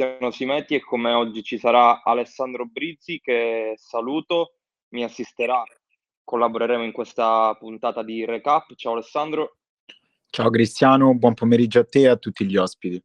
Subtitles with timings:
[0.00, 4.54] Cristiano Simeti e come oggi ci sarà Alessandro Brizzi che saluto,
[4.94, 5.62] mi assisterà,
[6.24, 8.74] collaboreremo in questa puntata di recap.
[8.76, 9.58] Ciao Alessandro.
[10.30, 13.02] Ciao Cristiano, buon pomeriggio a te e a tutti gli ospiti.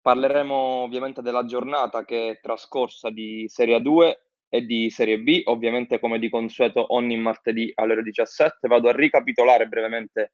[0.00, 6.00] Parleremo ovviamente della giornata che è trascorsa di Serie 2 e di Serie B, ovviamente
[6.00, 8.66] come di consueto ogni martedì alle ore 17.
[8.66, 10.32] Vado a ricapitolare brevemente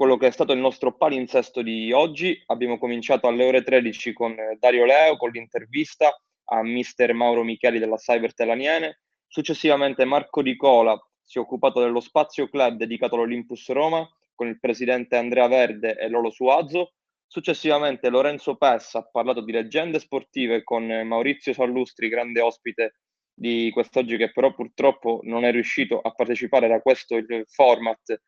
[0.00, 2.42] quello che è stato il nostro palinsesto di oggi.
[2.46, 7.98] Abbiamo cominciato alle ore 13 con Dario Leo, con l'intervista a mister Mauro Micheli della
[7.98, 9.00] Cyber Telaniene.
[9.26, 14.58] Successivamente Marco Di Cola si è occupato dello spazio club dedicato all'Olympus Roma con il
[14.58, 16.94] presidente Andrea Verde e Lolo Suazzo.
[17.26, 22.94] Successivamente Lorenzo Pessa ha parlato di leggende sportive con Maurizio Sallustri, grande ospite
[23.34, 27.18] di quest'oggi che però purtroppo non è riuscito a partecipare da questo
[27.50, 28.18] format.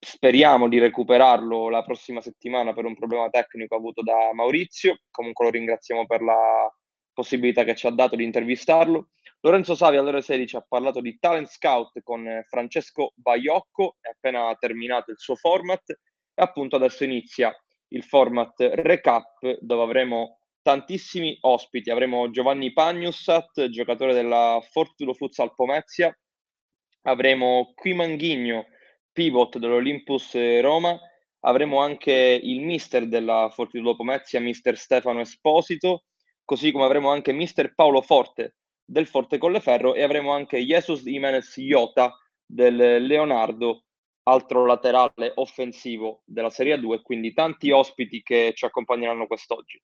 [0.00, 4.98] Speriamo di recuperarlo la prossima settimana per un problema tecnico avuto da Maurizio.
[5.10, 6.72] Comunque lo ringraziamo per la
[7.12, 9.08] possibilità che ci ha dato di intervistarlo.
[9.40, 14.54] Lorenzo Savi alle ore 16 ha parlato di talent scout con Francesco Baiocco, è appena
[14.58, 17.52] terminato il suo format e appunto adesso inizia
[17.88, 21.90] il format recap dove avremo tantissimi ospiti.
[21.90, 26.16] Avremo Giovanni Pagnusat, giocatore della Fortudo Futsal Pomezia.
[27.02, 28.66] Avremo Qui Manghigno,
[29.18, 30.96] pivot dell'Olympus Roma.
[31.40, 36.04] Avremo anche il mister della Fortudo Pomezia, mister Stefano Esposito.
[36.44, 41.56] Così come avremo anche mister Paolo Forte del Forte Colleferro e avremo anche Jesus Jimenez
[41.56, 43.86] Iota del Leonardo
[44.22, 49.82] altro laterale offensivo della Serie 2, quindi tanti ospiti che ci accompagneranno quest'oggi.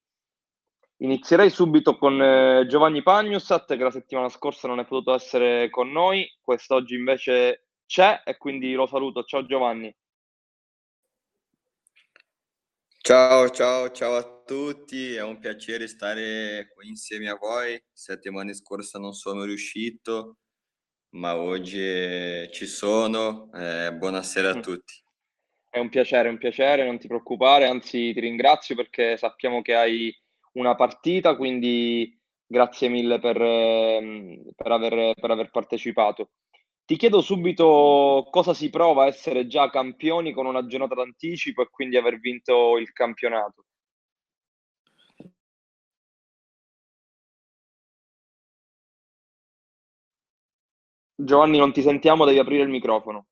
[0.98, 5.90] Inizierei subito con eh, Giovanni Pagnusat, che la settimana scorsa non è potuto essere con
[5.90, 9.24] noi, quest'oggi invece c'è e quindi lo saluto.
[9.24, 9.94] Ciao Giovanni.
[13.06, 17.78] Ciao, ciao, ciao a tutti, è un piacere stare qui insieme a voi.
[17.92, 20.38] Settimana scorsa non sono riuscito,
[21.10, 23.50] ma oggi ci sono.
[23.52, 24.60] Eh, buonasera a mm.
[24.60, 24.94] tutti.
[25.68, 29.74] È un piacere, è un piacere, non ti preoccupare, anzi ti ringrazio perché sappiamo che
[29.74, 30.16] hai
[30.52, 36.30] una partita, quindi grazie mille per, ehm, per, aver, per aver partecipato.
[36.86, 41.68] Ti chiedo subito cosa si prova a essere già campioni con una giornata d'anticipo e
[41.70, 43.64] quindi aver vinto il campionato.
[51.16, 53.28] Giovanni, non ti sentiamo, devi aprire il microfono.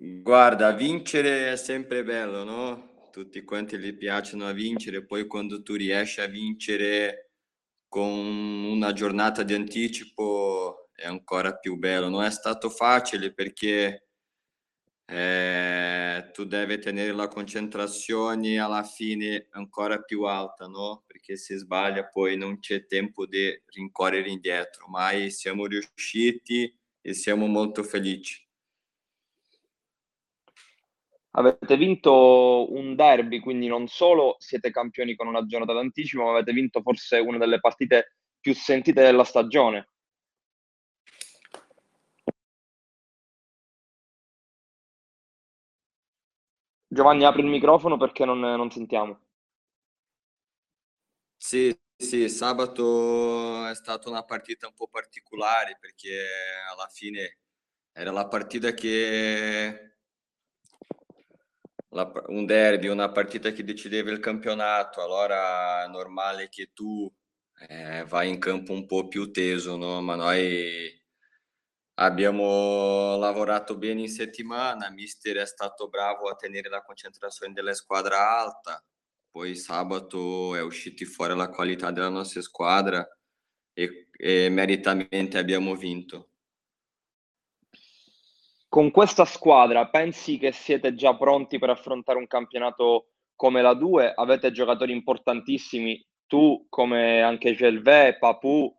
[0.00, 3.10] Guarda, vincere è sempre bello, no?
[3.12, 7.27] Tutti quanti gli piacciono a vincere, poi quando tu riesci a vincere
[7.88, 12.08] con una giornata di anticipo è ancora più bello.
[12.08, 14.08] Non è stato facile perché
[15.06, 21.04] eh, tu devi tenere la concentrazione alla fine ancora più alta, no?
[21.06, 27.46] Perché se sbaglia poi non c'è tempo di rincorrere indietro, ma siamo riusciti e siamo
[27.46, 28.47] molto felici.
[31.38, 36.52] Avete vinto un derby, quindi non solo siete campioni con una giornata d'anticipo, ma avete
[36.52, 39.88] vinto forse una delle partite più sentite della stagione.
[46.88, 49.20] Giovanni, apri il microfono perché non, non sentiamo.
[51.36, 56.26] Sì, sì, sabato è stata una partita un po' particolare perché
[56.70, 57.38] alla fine
[57.92, 59.97] era la partita che
[61.90, 67.10] un derby, una partita che decideva il campionato, allora è normale che tu
[67.68, 70.00] eh, vai in campo un po' più teso, no?
[70.00, 70.98] Ma noi
[72.00, 78.38] Abbiamo lavorato bene in settimana, mister è stato bravo a tenere la concentrazione della squadra
[78.38, 78.80] alta,
[79.28, 83.04] poi sabato è uscita fuori la qualità della nostra squadra
[83.72, 86.27] e, e meritamente abbiamo vinto.
[88.68, 94.12] Con questa squadra pensi che siete già pronti per affrontare un campionato come la 2?
[94.14, 98.70] Avete giocatori importantissimi, tu come anche Gelvé, Papù,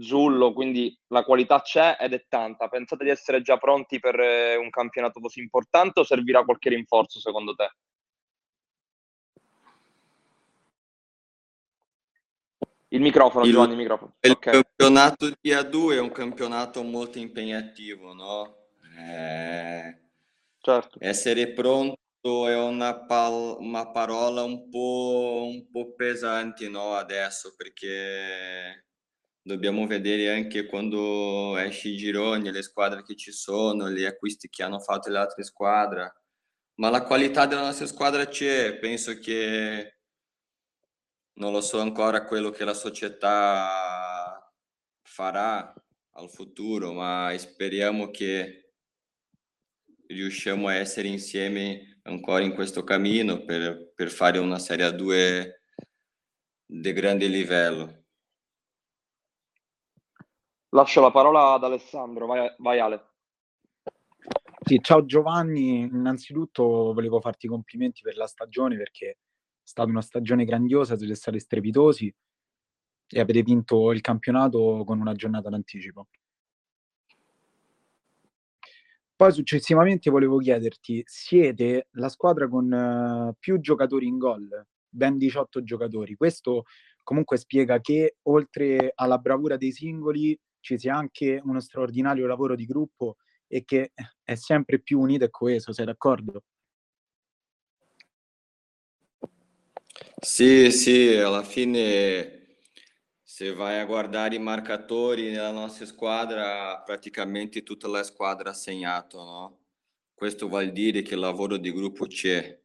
[0.00, 2.66] Zullo, quindi la qualità c'è ed è tanta.
[2.66, 7.20] Pensate di essere già pronti per eh, un campionato così importante o servirà qualche rinforzo
[7.20, 7.70] secondo te?
[12.88, 14.14] Il microfono, il, Giovanni, il microfono.
[14.20, 14.52] Il okay.
[14.52, 18.56] campionato di A2 è un campionato molto impegnativo, no?
[18.98, 19.96] Eh,
[20.58, 20.98] certo.
[21.00, 21.96] Essere pronto
[22.48, 26.94] è una, pal- una parola un po', un po' pesante, no?
[26.94, 28.86] Adesso, perché
[29.40, 34.62] dobbiamo vedere anche quando esce i gironi, le squadre che ci sono, gli acquisti che
[34.62, 36.14] hanno fatto le altre squadre.
[36.76, 39.98] ma la qualità della nostra squadra c'è, penso che
[41.34, 44.52] non lo so ancora quello che la società
[45.02, 45.72] farà
[46.12, 48.67] al futuro, ma speriamo che
[50.08, 55.62] riusciamo a essere insieme ancora in questo cammino per, per fare una Serie 2
[56.64, 58.04] di grande livello.
[60.70, 63.06] Lascio la parola ad Alessandro, vai, vai Ale.
[64.64, 69.16] Sì, ciao Giovanni, innanzitutto volevo farti i complimenti per la stagione perché è
[69.62, 72.14] stata una stagione grandiosa, siete stati strepitosi
[73.10, 76.08] e avete vinto il campionato con una giornata d'anticipo.
[79.18, 84.48] Poi successivamente volevo chiederti, siete la squadra con uh, più giocatori in gol,
[84.88, 86.14] ben 18 giocatori.
[86.14, 86.66] Questo
[87.02, 92.64] comunque spiega che oltre alla bravura dei singoli ci sia anche uno straordinario lavoro di
[92.64, 93.16] gruppo
[93.48, 93.90] e che
[94.22, 96.44] è sempre più unito e coeso, sei d'accordo?
[100.20, 102.37] Sì, sì, alla fine
[103.38, 109.22] se vai a guardare i marcatori nella nostra squadra, praticamente tutta la squadra ha segnato,
[109.22, 109.58] no?
[110.12, 112.60] Questo vuol dire che il lavoro di gruppo c'è.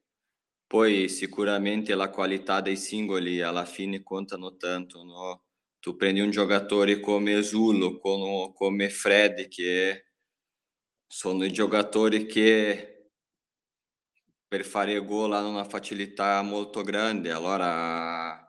[0.65, 5.43] Poi sicuramente la qualità dei singoli alla fine contano tanto, no?
[5.79, 10.05] Tu prendi un giocatore come Zullo, come Fred, che
[11.05, 13.11] sono i giocatori che
[14.47, 18.42] per fare gol hanno una facilità molto grande, allora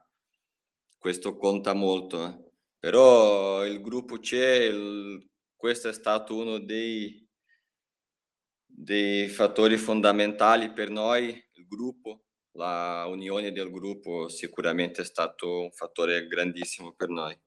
[1.05, 2.27] questo conta molto.
[2.27, 2.53] Eh.
[2.79, 5.23] Però il gruppo c'è, il,
[5.55, 7.29] questo è stato uno dei,
[8.65, 15.73] dei fattori fondamentali per noi, il gruppo, la unione del gruppo sicuramente è stato un
[15.73, 17.39] fattore grandissimo per noi.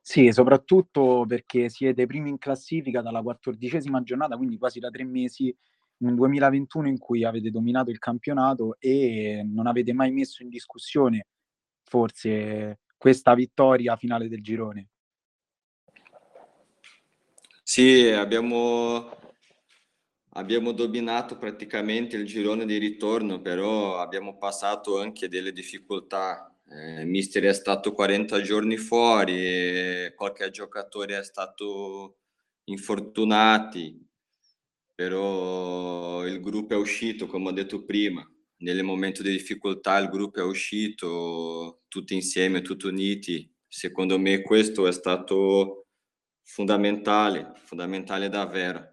[0.00, 5.56] Sì, soprattutto perché siete primi in classifica dalla quattordicesima giornata, quindi quasi da tre mesi,
[5.98, 11.28] un 2021 in cui avete dominato il campionato e non avete mai messo in discussione
[11.94, 14.88] forse questa vittoria finale del girone.
[17.62, 19.16] Sì, abbiamo,
[20.30, 27.44] abbiamo dominato praticamente il girone di ritorno, però abbiamo passato anche delle difficoltà eh, mister
[27.44, 32.16] è stato 40 giorni fuori, qualche giocatore è stato
[32.64, 34.04] infortunati,
[34.92, 38.28] però il gruppo è uscito, come ho detto prima,
[38.64, 43.52] nel momento di difficoltà il gruppo è uscito tutti insieme, tutti uniti.
[43.68, 45.88] Secondo me questo è stato
[46.42, 48.88] fondamentale, fondamentale davvero.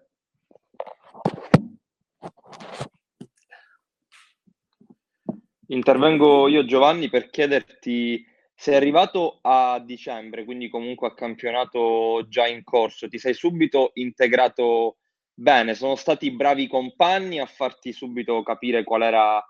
[5.68, 8.22] Intervengo io Giovanni per chiederti,
[8.54, 14.98] sei arrivato a dicembre, quindi comunque a campionato già in corso, ti sei subito integrato
[15.32, 19.42] bene, sono stati bravi compagni a farti subito capire qual era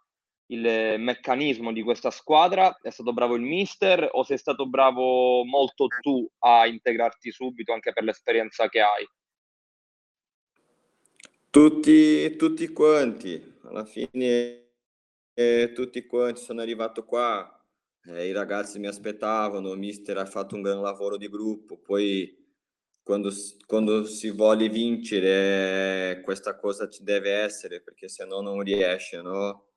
[0.52, 5.86] il meccanismo di questa squadra, è stato bravo il mister o sei stato bravo molto
[6.00, 9.06] tu a integrarti subito anche per l'esperienza che hai?
[11.48, 14.60] Tutti, tutti quanti, alla fine
[15.34, 17.46] e tutti quanti sono arrivato qua,
[18.06, 22.40] eh, i ragazzi mi aspettavano, il mister ha fatto un gran lavoro di gruppo, poi
[23.02, 23.30] quando,
[23.66, 29.71] quando si vuole vincere questa cosa ci deve essere perché se no non riesce, no?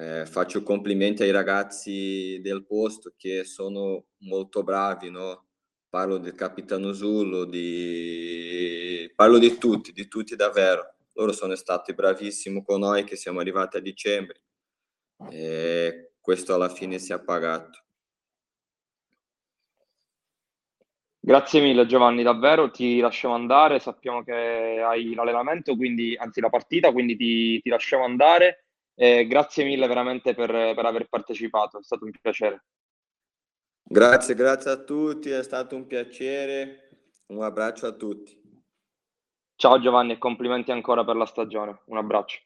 [0.00, 5.48] Eh, faccio complimenti ai ragazzi del posto che sono molto bravi, no?
[5.88, 9.10] Parlo del capitano Zullo, di...
[9.16, 10.94] parlo di tutti, di tutti davvero.
[11.14, 14.42] Loro sono stati bravissimi con noi che siamo arrivati a dicembre
[15.32, 17.82] e questo alla fine si è pagato.
[21.18, 26.92] Grazie mille Giovanni, davvero ti lasciamo andare, sappiamo che hai l'allenamento, quindi, anzi la partita,
[26.92, 28.67] quindi ti, ti lasciamo andare.
[29.00, 32.64] Eh, grazie mille veramente per, per aver partecipato, è stato un piacere.
[33.80, 36.88] Grazie, grazie a tutti, è stato un piacere.
[37.26, 38.36] Un abbraccio a tutti.
[39.54, 41.82] Ciao Giovanni e complimenti ancora per la stagione.
[41.86, 42.40] Un abbraccio.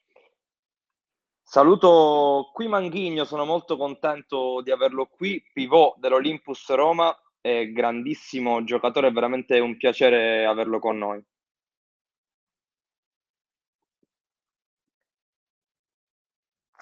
[1.42, 9.08] Saluto qui Manghigno, sono molto contento di averlo qui, pivot dell'Olympus Roma, è grandissimo giocatore,
[9.08, 11.24] è veramente un piacere averlo con noi.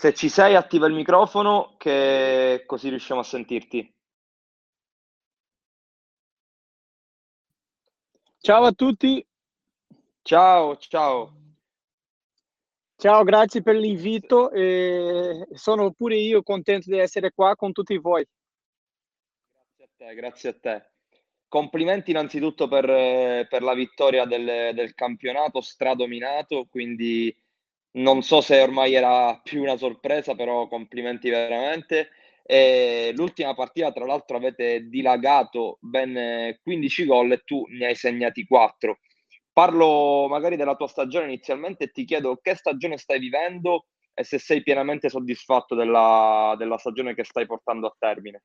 [0.00, 3.94] Se ci sei, attiva il microfono che così riusciamo a sentirti.
[8.38, 9.22] Ciao a tutti.
[10.22, 11.34] Ciao, ciao.
[12.96, 18.26] Ciao, grazie per l'invito e sono pure io contento di essere qua con tutti voi.
[19.52, 20.90] Grazie a te, grazie a te.
[21.46, 22.86] Complimenti innanzitutto per,
[23.48, 27.36] per la vittoria del, del, campionato stradominato, quindi
[27.92, 32.10] non so se ormai era più una sorpresa, però complimenti veramente.
[32.42, 38.44] E l'ultima partita, tra l'altro, avete dilagato ben 15 gol e tu ne hai segnati
[38.44, 38.98] 4.
[39.52, 44.38] Parlo magari della tua stagione inizialmente e ti chiedo che stagione stai vivendo e se
[44.38, 48.42] sei pienamente soddisfatto della, della stagione che stai portando a termine.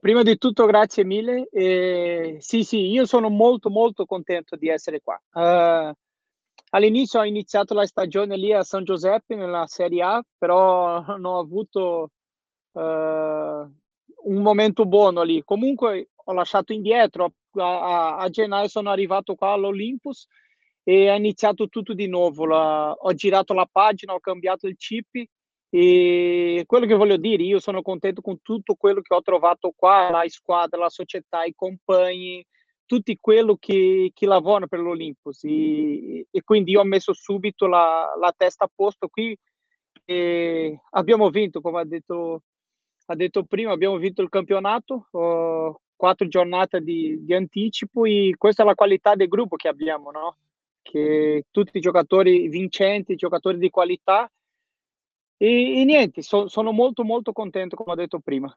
[0.00, 1.48] Prima di tutto grazie mille.
[1.50, 5.20] Eh, sì, sì, io sono molto molto contento di essere qua.
[5.32, 5.94] Uh,
[6.70, 11.38] all'inizio ho iniziato la stagione lì a San Giuseppe nella Serie A, però non ho
[11.38, 12.10] avuto
[12.72, 15.42] uh, un momento buono lì.
[15.44, 20.26] Comunque ho lasciato indietro, a, a, a gennaio sono arrivato qua all'Olympus
[20.82, 22.46] e ho iniziato tutto di nuovo.
[22.46, 25.28] La, ho girato la pagina, ho cambiato il chip
[25.72, 30.10] e quello che voglio dire, io sono contento con tutto quello che ho trovato qua,
[30.10, 32.44] la squadra, la società, i compagni,
[32.90, 38.16] tutti quello che, che lavorano per l'Olympus e, e, quindi io ho messo subito la,
[38.18, 39.38] la testa a posto qui
[40.04, 42.42] e abbiamo vinto, come ha detto,
[43.06, 48.64] ha detto prima, abbiamo vinto il campionato, oh, quattro giornate di, di anticipo e questa
[48.64, 50.36] è la qualità del gruppo che abbiamo, no?
[50.82, 54.28] che tutti i giocatori vincenti, giocatori di qualità
[55.36, 58.52] e, e niente, so, sono molto molto contento come ho detto prima.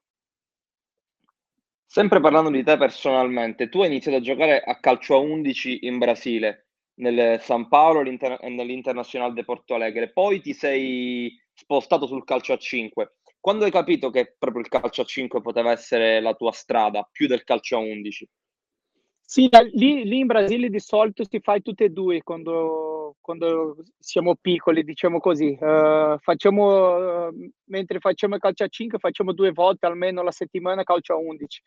[1.96, 6.00] Sempre parlando di te personalmente, tu hai iniziato a giocare a calcio a 11 in
[6.00, 12.54] Brasile, nel San Paolo e nell'Internazionale de Porto Alegre, poi ti sei spostato sul calcio
[12.54, 13.18] a 5.
[13.40, 17.28] Quando hai capito che proprio il calcio a 5 poteva essere la tua strada, più
[17.28, 18.28] del calcio a 11?
[19.34, 24.36] Sì, lì, lì in Brasile di solito si fa tutte e due quando, quando siamo
[24.36, 25.58] piccoli, diciamo così.
[25.60, 31.14] Uh, facciamo, uh, mentre facciamo calcio a 5, facciamo due volte almeno la settimana calcio
[31.14, 31.62] a 11.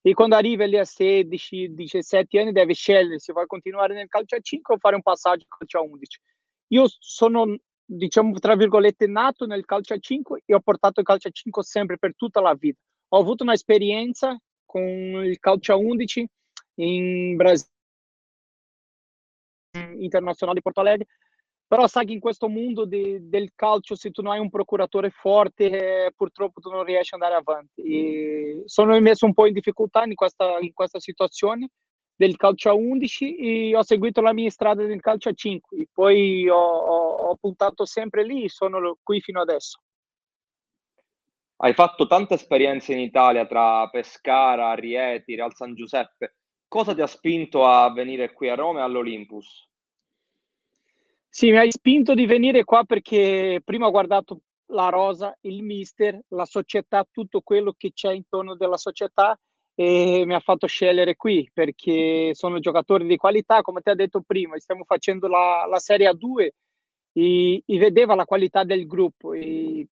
[0.00, 4.36] E quando arrivi lì a 16, 17 anni devi scegliere se vuoi continuare nel calcio
[4.36, 6.20] a 5 o fare un passaggio al calcio a 11.
[6.68, 11.26] Io sono, diciamo, tra virgolette, nato nel calcio a 5 e ho portato il calcio
[11.26, 12.78] a 5 sempre per tutta la vita.
[13.08, 16.24] Ho avuto un'esperienza con il calcio a 11
[16.78, 17.68] in Brasile
[19.98, 21.06] internazionale di Porto Alegre.
[21.66, 25.10] Però sai che in questo mondo di, del calcio se tu non hai un procuratore
[25.10, 27.82] forte eh, purtroppo tu non riesci ad andare avanti.
[27.82, 31.68] E sono messo un po' in difficoltà in questa, in questa situazione
[32.16, 36.48] del calcio a 11 e ho seguito la mia strada del calcio a 5 poi
[36.48, 39.78] ho, ho, ho puntato sempre lì e sono qui fino adesso.
[41.60, 46.37] Hai fatto tante esperienze in Italia tra Pescara, Rieti, Real San Giuseppe
[46.68, 49.66] cosa ti ha spinto a venire qui a Roma e all'Olympus?
[51.28, 56.20] Sì, mi hai spinto di venire qua perché prima ho guardato la rosa, il mister,
[56.28, 59.38] la società, tutto quello che c'è intorno della società
[59.74, 64.22] e mi ha fatto scegliere qui perché sono giocatori di qualità, come ti ho detto
[64.26, 66.48] prima, stiamo facendo la, la Serie A2
[67.12, 69.86] e, e, vedeva la qualità del gruppo e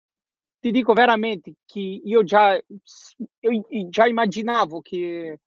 [0.58, 5.38] ti dico veramente che io già, io già immaginavo che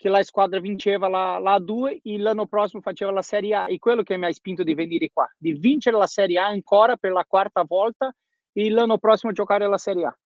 [0.00, 3.68] che la squadra vinceva la, la A2 e l'anno prossimo faceva la Serie A.
[3.68, 6.96] E quello che mi ha spinto di venire qua, di vincere la Serie A ancora
[6.96, 8.10] per la quarta volta
[8.50, 10.18] e l'anno prossimo giocare la Serie A.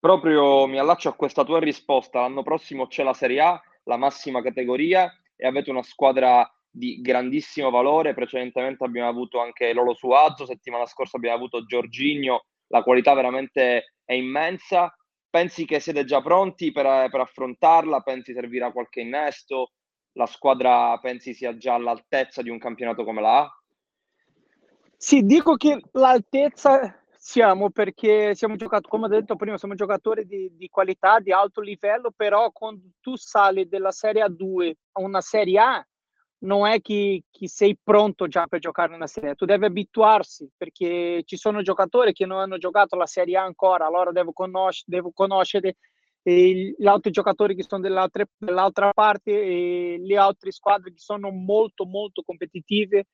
[0.00, 4.40] Proprio mi allaccio a questa tua risposta, l'anno prossimo c'è la Serie A, la massima
[4.40, 10.86] categoria e avete una squadra di grandissimo valore, precedentemente abbiamo avuto anche Lolo Suazzo, settimana
[10.86, 14.90] scorsa abbiamo avuto Giorginio, la qualità veramente è immensa
[15.30, 18.00] Pensi che siete già pronti per, per affrontarla?
[18.00, 19.72] Pensi servirà qualche innesto?
[20.12, 23.62] La squadra pensi sia già all'altezza di un campionato come la A?
[24.96, 30.50] Sì, dico che l'altezza siamo perché siamo giocatori, come ho detto prima, siamo giocatori di,
[30.56, 35.58] di, qualità, di alto livello, però quando tu sali dalla Serie A2 a una Serie
[35.58, 35.86] A,
[36.40, 39.34] non è che, che, sei pronto già per giocare nella Serie.
[39.34, 43.86] Tu devi abituarsi perché ci sono giocatori che non hanno giocato la Serie A ancora,
[43.86, 45.76] allora devo, conosc- devo conoscere
[46.22, 51.86] eh, gli altri giocatori che sono dall'altra parte e le altre squadre che sono molto
[51.86, 53.06] molto competitive,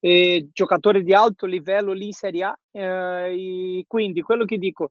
[0.00, 4.90] eh, giocatori di alto livello lì in Serie A, eh, quindi quello che dico,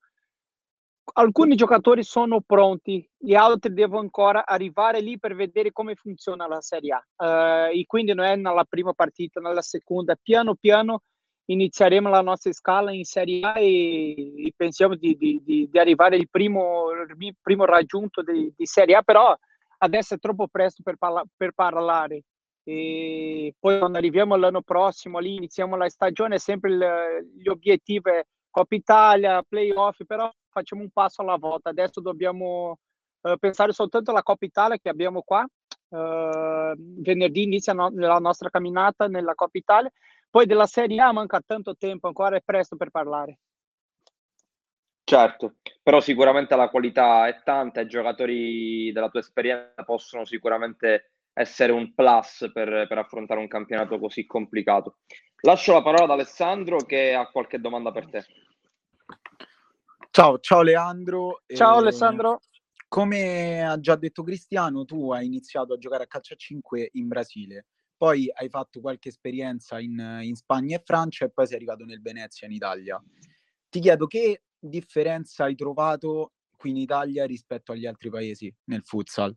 [1.13, 6.61] alcuni giocatori sono pronti, gli altri devono ancora arrivare lì per vedere come funziona la
[6.61, 7.67] Serie A.
[7.67, 11.01] Uh, e quindi non è nella prima partita, nella seconda, piano piano
[11.45, 16.15] inizieremo la nostra scala in Serie A e, e pensiamo di, di, di, di, arrivare
[16.15, 16.85] al primo,
[17.41, 19.35] primo raggiunto di, Serie A, però
[19.79, 22.23] adesso è troppo presto per, parla, per parlare.
[22.65, 28.25] E poi quando arriviamo l'anno prossimo, lì iniziamo la stagione, sempre il, gli obiettivi è
[28.49, 31.69] Coppa Italia, playoff, però facciamo un passo alla volta.
[31.69, 32.79] Adesso dobbiamo
[33.21, 35.45] uh, pensare soltanto alla Coppa Italia che abbiamo qua.
[35.89, 39.91] Uh, venerdì inizia no- la nostra camminata nella Coppa Italia,
[40.29, 43.37] Poi della Serie A manca tanto tempo, ancora è presto per parlare.
[45.05, 51.11] Certo, però sicuramente la qualità è tanta e i giocatori della tua esperienza possono sicuramente
[51.33, 54.99] essere un plus per, per, affrontare un campionato così complicato.
[55.41, 58.25] Lascio la parola ad Alessandro che ha qualche domanda per te.
[60.15, 61.41] Ciao, ciao Leandro.
[61.47, 62.41] Ciao eh, Alessandro.
[62.87, 67.07] Come ha già detto Cristiano, tu hai iniziato a giocare a calcio a 5 in
[67.07, 67.65] Brasile,
[67.97, 71.99] poi hai fatto qualche esperienza in, in Spagna e Francia e poi sei arrivato nel
[71.99, 73.03] Venezia in Italia.
[73.67, 79.35] Ti chiedo che differenza hai trovato qui in Italia rispetto agli altri paesi nel futsal?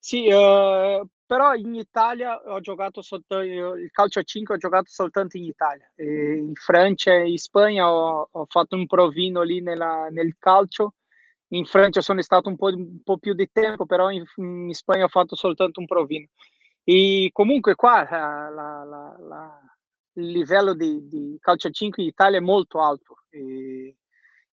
[0.00, 5.36] Sì, uh, però in Italia ho giocato soltanto il calcio a 5 ho giocato soltanto
[5.36, 5.88] in Italia.
[5.94, 10.94] E in Francia e in Spagna ho, ho fatto un provino lì nella, nel calcio.
[11.50, 15.04] In Francia sono stato un po', un po più di tempo, però in, in, Spagna
[15.04, 16.26] ho fatto soltanto un provino.
[16.82, 18.10] E comunque qua eh,
[18.52, 19.60] la, la, la,
[20.14, 23.18] il livello di, di, calcio a 5 in Italia è molto alto.
[23.28, 23.96] E,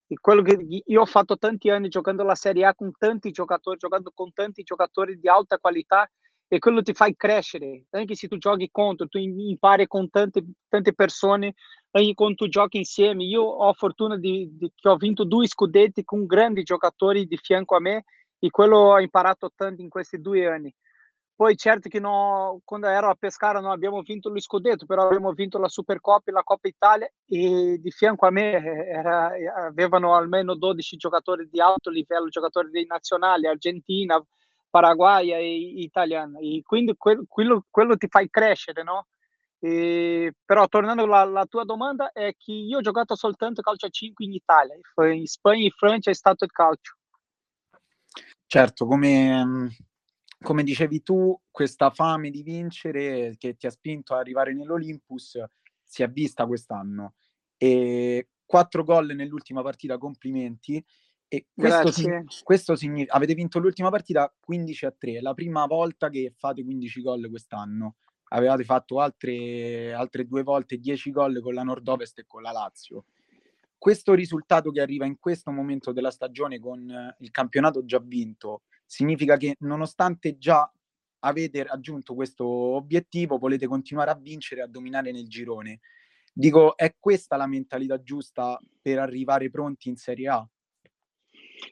[0.06, 3.78] e quello che io ho fatto tanti anni giocando la Serie A con tanti giocatori,
[3.80, 6.08] giocando con tanti giocatori di alta qualità
[6.48, 7.86] e quello ti fa crescere.
[7.92, 11.54] Anche se tu giochi contro, tu impari con tante, tante persone,
[11.92, 13.24] anche quando tu giochi insieme.
[13.24, 17.76] Io ho fortuna di, di, che ho vinto due scudetti con grandi giocatori di fianco
[17.76, 18.06] a me
[18.40, 20.74] e quello ho imparato tanto in questi due anni.
[21.38, 25.34] Poi certo che no, quando ero a Pescara non abbiamo vinto lo scudetto, però abbiamo
[25.34, 29.32] vinto la Supercoppa e la Coppa Italia e di fianco a me eh, era,
[29.68, 34.20] avevano almeno 12 giocatori di alto livello, giocatori dei nazionali, Argentina,
[34.70, 36.40] Paraguay e Italiana.
[36.40, 39.08] E quindi quello, quello, quello ti fa crescere, no?
[39.60, 44.24] E, però tornando alla, tua domanda è che io ho giocato soltanto calcio a 5
[44.24, 44.76] in Italia,
[45.14, 46.98] in Spagna e Francia è stato il calcio.
[48.46, 49.76] Certo, come
[50.40, 55.44] come dicevi tu, questa fame di vincere che ti ha spinto ad arrivare nell'Olympus
[55.84, 57.16] si è vista quest'anno.
[57.58, 60.84] E quattro gol nell'ultima partita, complimenti.
[61.30, 61.92] E questo,
[62.44, 67.02] questo significa, avete vinto l'ultima partita 15 a 3, la prima volta che fate 15
[67.02, 67.96] gol quest'anno.
[68.30, 73.06] Avevate fatto altre, altre due volte 10 gol con la Nord-Ovest e con la Lazio.
[73.78, 79.38] Questo risultato che arriva in questo momento della stagione con il campionato già vinto, significa
[79.38, 80.70] che nonostante già
[81.20, 85.80] avete raggiunto questo obiettivo, volete continuare a vincere e a dominare nel girone.
[86.34, 90.50] Dico, è questa la mentalità giusta per arrivare pronti in Serie A?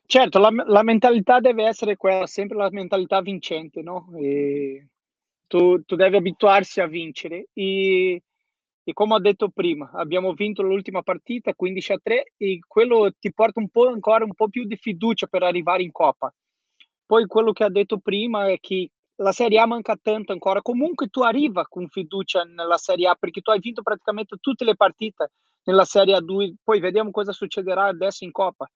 [0.06, 4.08] Certo, la, la mentalità deve essere quella, sempre la mentalità vincente, no?
[5.48, 8.21] Tu, tu, devi abituarsi a vincere e,
[8.84, 13.32] e, come ho detto prima, abbiamo vinto l'ultima partita 15 a 3 e quello ti
[13.32, 16.34] porta un po' ancora un po' più di fiducia per arrivare in Coppa.
[17.06, 20.62] Poi quello che ha detto prima è che la Serie A manca tanto ancora.
[20.62, 24.76] Comunque tu arriva con fiducia nella Serie A perché tu hai vinto praticamente tutte le
[24.76, 25.32] partite
[25.63, 26.56] nella Serie A2.
[26.63, 28.67] Poi vediamo cosa succederà adesso in Coppa.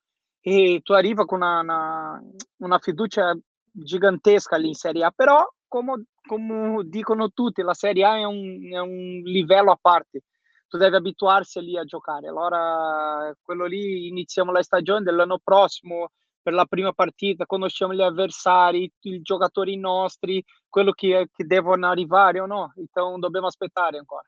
[0.41, 2.23] E tu arriva con una, una,
[2.57, 3.37] una fiducia
[3.71, 5.11] gigantesca lì in Serie A.
[5.11, 10.23] Però, come, come dicono tutti, la Serie A è un, è un livello a parte
[10.69, 12.27] tu devi abituarsi lì a giocare.
[12.27, 18.91] Allora, quello lì iniziamo la stagione dell'anno prossimo, per la prima partita, conosciamo gli avversari,
[19.01, 24.27] i giocatori nostri, quello che, che devono arrivare o no, então dobbiamo aspettare ancora.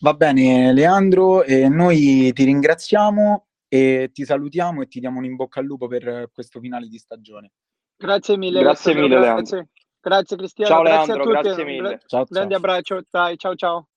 [0.00, 5.34] Va bene Leandro, eh, noi ti ringraziamo e ti salutiamo e ti diamo un in
[5.34, 7.50] bocca al lupo per questo finale di stagione.
[7.96, 8.60] Grazie mille.
[8.60, 9.66] Grazie mille Leandro.
[10.00, 10.70] Grazie Cristiano.
[10.70, 12.00] Ciao Leandro, grazie mille.
[12.06, 12.58] Ciao, Grande ciao.
[12.58, 13.88] abbraccio, dai, ciao ciao.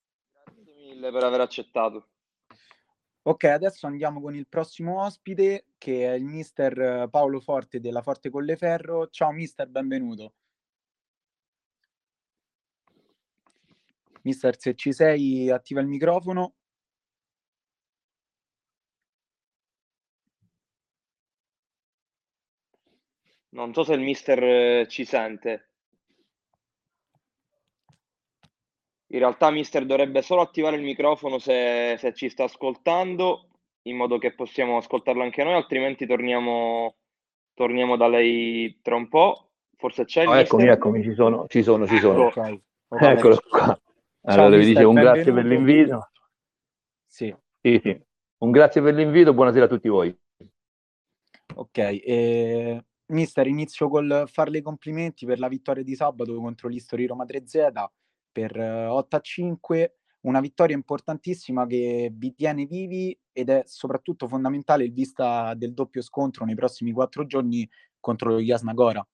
[0.44, 2.08] Grazie mille per aver accettato.
[3.22, 8.28] Ok, adesso andiamo con il prossimo ospite che è il mister Paolo Forte della Forte
[8.28, 9.06] Colleferro.
[9.06, 10.32] Ciao mister, benvenuto.
[14.22, 16.54] Mister, se ci sei, attiva il microfono.
[23.50, 25.68] Non so se il mister eh, ci sente.
[29.08, 33.48] In realtà Mister dovrebbe solo attivare il microfono se, se ci sta ascoltando,
[33.82, 36.96] in modo che possiamo ascoltarlo anche noi, altrimenti torniamo,
[37.52, 39.50] torniamo da lei tra un po'.
[39.76, 42.28] Forse c'è il oh, Eccomi, eccomi, ci sono, ci sono, ci sono.
[42.28, 42.40] Ecco.
[42.40, 42.62] Okay.
[42.88, 43.16] Okay.
[43.16, 43.78] Eccolo qua.
[44.24, 45.22] Allora, vi dicevo un benvenuto.
[45.22, 46.10] grazie per l'invito.
[47.06, 47.36] Sì.
[47.60, 48.00] sì, sì.
[48.38, 50.16] Un grazie per l'invito, buonasera a tutti voi.
[51.54, 57.06] Ok, eh, mister, inizio col farle i complimenti per la vittoria di sabato contro l'History
[57.06, 57.84] Roma 3Z
[58.30, 64.84] per 8 a 5, una vittoria importantissima che vi tiene vivi ed è soprattutto fondamentale
[64.84, 69.04] in vista del doppio scontro nei prossimi quattro giorni contro lo Jasnagora.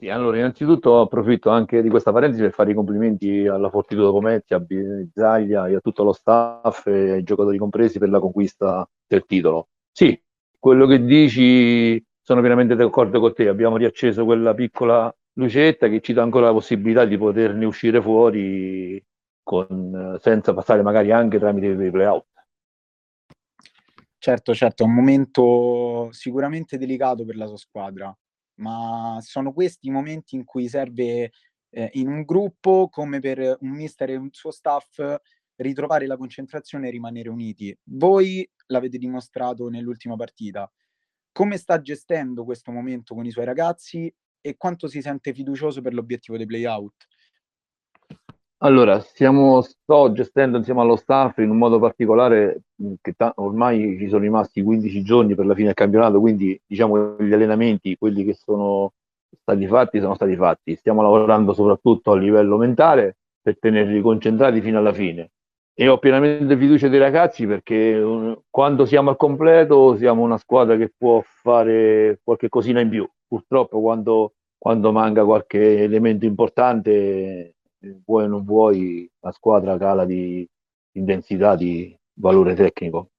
[0.00, 4.56] Sì, allora innanzitutto approfitto anche di questa parentesi per fare i complimenti alla Fortitudo Pomezia,
[4.56, 9.26] a Bizzaglia e a tutto lo staff e ai giocatori compresi per la conquista del
[9.26, 9.68] titolo.
[9.92, 10.18] Sì,
[10.58, 16.14] quello che dici sono pienamente d'accordo con te, abbiamo riacceso quella piccola lucetta che ci
[16.14, 19.04] dà ancora la possibilità di poterne uscire fuori
[19.42, 22.24] con, senza passare magari anche tramite dei playout.
[24.16, 28.16] Certo, certo, è un momento sicuramente delicato per la sua squadra,
[28.60, 31.32] ma sono questi i momenti in cui serve
[31.70, 35.02] eh, in un gruppo come per un mister e un suo staff
[35.56, 37.76] ritrovare la concentrazione e rimanere uniti.
[37.84, 40.70] Voi l'avete dimostrato nell'ultima partita.
[41.32, 45.94] Come sta gestendo questo momento con i suoi ragazzi e quanto si sente fiducioso per
[45.94, 47.06] l'obiettivo dei playout?
[48.62, 52.64] Allora, stiamo, sto gestendo insieme allo staff in un modo particolare
[53.00, 57.16] che ta- ormai ci sono rimasti 15 giorni per la fine del campionato, quindi diciamo
[57.18, 58.92] gli allenamenti, quelli che sono
[59.40, 60.76] stati fatti, sono stati fatti.
[60.76, 65.30] Stiamo lavorando soprattutto a livello mentale per tenerli concentrati fino alla fine.
[65.72, 70.76] E ho pienamente fiducia dei ragazzi perché uh, quando siamo al completo siamo una squadra
[70.76, 73.08] che può fare qualche cosina in più.
[73.26, 77.54] Purtroppo quando, quando manca qualche elemento importante
[78.04, 80.46] vuoi o non vuoi, la squadra cala di
[80.92, 83.10] intensità, di valore tecnico.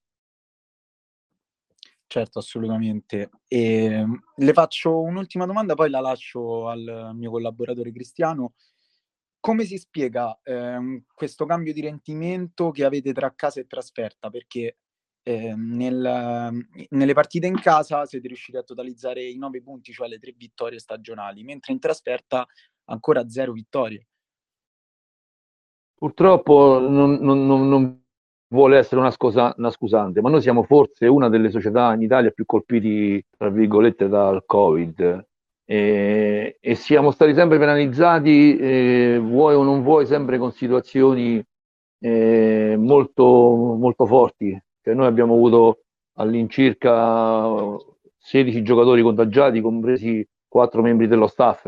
[2.12, 3.30] Certo, assolutamente.
[3.48, 8.54] E, ehm, le faccio un'ultima domanda, poi la lascio al mio collaboratore Cristiano.
[9.40, 14.30] Come si spiega eh, questo cambio di rendimento che avete tra casa e trasferta?
[14.30, 14.78] Perché
[15.24, 20.20] eh, nel, nelle partite in casa siete riusciti a totalizzare i nove punti, cioè le
[20.20, 22.46] tre vittorie stagionali, mentre in trasferta
[22.86, 24.08] ancora zero vittorie.
[26.02, 28.02] Purtroppo non, non, non
[28.48, 32.32] vuole essere una, scusa, una, scusante, ma noi siamo forse una delle società in Italia
[32.32, 35.28] più colpiti, tra virgolette, dal Covid.
[35.64, 41.40] E, e siamo stati sempre penalizzati, eh, vuoi o non vuoi, sempre con situazioni
[42.00, 43.26] eh, molto,
[43.78, 44.60] molto forti.
[44.82, 45.82] Cioè noi abbiamo avuto
[46.16, 47.46] all'incirca
[48.18, 51.68] 16 giocatori contagiati, compresi 4 membri dello staff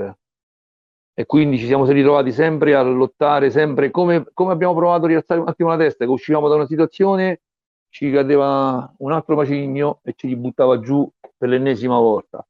[1.14, 5.40] e quindi ci siamo ritrovati sempre a lottare, sempre come, come abbiamo provato a rialzare
[5.40, 7.42] un attimo la testa, che uscivamo da una situazione,
[7.90, 12.46] ci cadeva un altro macigno e ci ributtava giù per l'ennesima volta.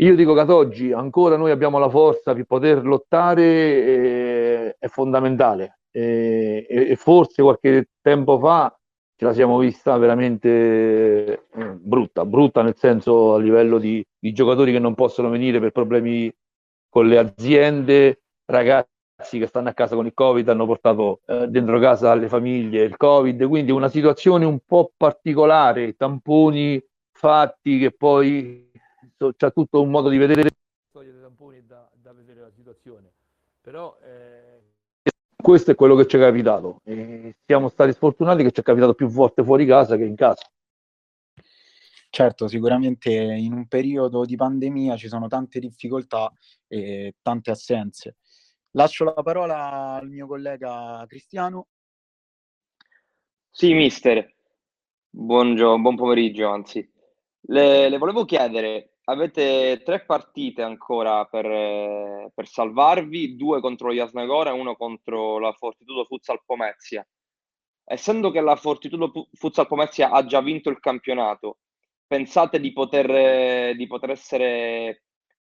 [0.00, 4.88] Io dico che ad oggi ancora noi abbiamo la forza per poter lottare, eh, è
[4.88, 8.78] fondamentale e, e, forse qualche tempo fa
[9.14, 14.72] ce la siamo vista veramente eh, brutta, brutta nel senso a livello di, di giocatori
[14.72, 16.30] che non possono venire per problemi
[16.96, 21.78] con le aziende, ragazzi che stanno a casa con il Covid hanno portato eh, dentro
[21.78, 26.82] casa alle famiglie il Covid, quindi una situazione un po' particolare, tamponi
[27.12, 28.70] fatti che poi
[29.14, 30.48] so, c'è tutto un modo di vedere
[30.88, 33.12] storia dei tamponi da, da vedere la situazione.
[33.60, 34.62] Però eh,
[35.36, 36.80] questo è quello che ci è capitato.
[36.84, 40.48] E siamo stati sfortunati che ci è capitato più volte fuori casa che in casa.
[42.16, 46.32] Certo, sicuramente in un periodo di pandemia ci sono tante difficoltà
[46.66, 48.16] e tante assenze.
[48.70, 51.66] Lascio la parola al mio collega Cristiano.
[53.50, 54.34] Sì, mister.
[55.10, 56.90] Buongiorno, buon pomeriggio, anzi.
[57.48, 64.58] Le, le, volevo chiedere, avete tre partite ancora per, per salvarvi, due contro Jasnagora e
[64.58, 67.06] uno contro la Fortitudo Futsal Pomezia.
[67.84, 71.58] Essendo che la Fortitudo Futsal Pomezia ha già vinto il campionato,
[72.06, 75.02] pensate di poter, di poter essere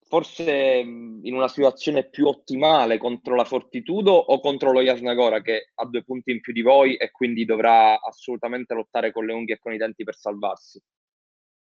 [0.07, 5.85] forse in una situazione più ottimale contro la Fortitudo o contro lo Jasnagora che ha
[5.85, 9.59] due punti in più di voi e quindi dovrà assolutamente lottare con le unghie e
[9.59, 10.81] con i denti per salvarsi?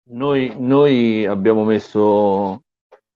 [0.07, 2.61] Noi, noi abbiamo messo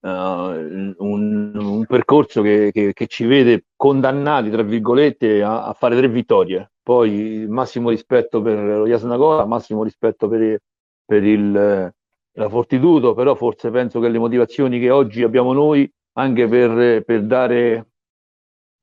[0.00, 5.96] uh, un, un, percorso che, che, che, ci vede condannati, tra virgolette, a, a, fare
[5.96, 6.72] tre vittorie.
[6.82, 10.60] Poi massimo rispetto per lo Jasnagora, massimo rispetto per,
[11.10, 11.92] per il,
[12.32, 17.24] la Fortitudo, però forse penso che le motivazioni che oggi abbiamo noi, anche per, per
[17.24, 17.88] dare,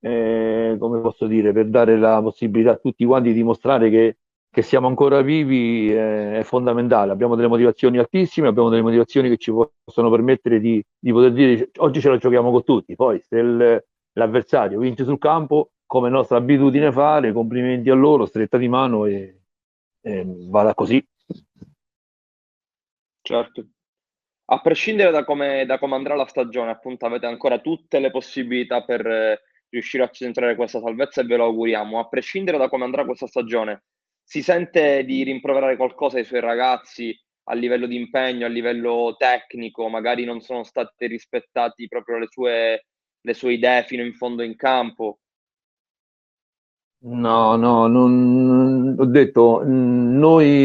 [0.00, 4.18] eh, come posso dire, per dare la possibilità a tutti quanti di dimostrare che,
[4.50, 7.12] che siamo ancora vivi, eh, è fondamentale.
[7.12, 11.70] Abbiamo delle motivazioni altissime, abbiamo delle motivazioni che ci possono permettere di, di poter dire
[11.78, 16.36] oggi ce la giochiamo con tutti, poi se il, l'avversario vince sul campo, come nostra
[16.36, 19.40] abitudine fare, complimenti a loro, stretta di mano e,
[20.02, 21.02] e vada così.
[23.28, 23.66] Certo.
[24.46, 28.82] A prescindere da come, da come andrà la stagione, appunto, avete ancora tutte le possibilità
[28.84, 31.98] per eh, riuscire a centrare questa salvezza e ve lo auguriamo.
[31.98, 33.82] A prescindere da come andrà questa stagione,
[34.22, 37.14] si sente di rimproverare qualcosa ai suoi ragazzi,
[37.50, 42.86] a livello di impegno, a livello tecnico, magari non sono state rispettate proprio le sue,
[43.20, 45.18] le sue idee fino in fondo in campo.
[47.00, 50.64] No, no, non, ho detto, noi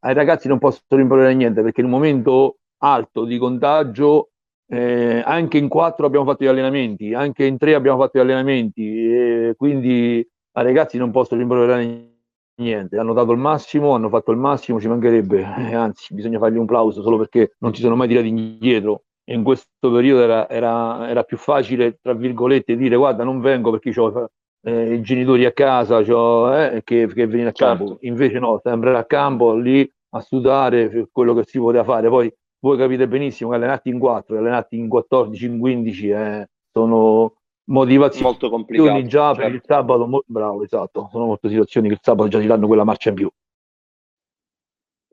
[0.00, 4.30] ai ragazzi non posso rimproverare niente perché in un momento alto di contagio,
[4.66, 9.54] eh, anche in quattro abbiamo fatto gli allenamenti, anche in tre abbiamo fatto gli allenamenti,
[9.56, 12.08] quindi ai ragazzi non posso rimproverare
[12.56, 16.56] niente, hanno dato il massimo, hanno fatto il massimo, ci mancherebbe, eh, anzi bisogna fargli
[16.56, 19.04] un plauso solo perché non si sono mai tirati indietro.
[19.30, 23.92] In questo periodo era, era, era più facile, tra virgolette, dire guarda non vengo perché
[24.00, 24.28] ho
[24.62, 27.86] eh, i genitori a casa cioè, eh, che, che venire a campo.
[27.86, 28.06] Certo.
[28.06, 32.08] Invece no, sempre a campo lì a studiare quello che si poteva fare.
[32.08, 37.36] Poi voi capite benissimo che allenarti in 4, allenarti in 14, in 15 eh, sono
[37.64, 39.06] motivazioni molto complicate.
[39.06, 39.42] Già certo.
[39.42, 42.66] per il sabato, mo- bravo, esatto, sono molte situazioni che il sabato già ti danno
[42.66, 43.30] quella marcia in più.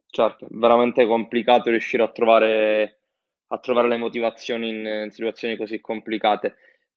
[0.10, 3.01] Certo, veramente complicato riuscire a trovare,
[3.47, 6.55] a trovare le motivazioni in, in situazioni così complicate.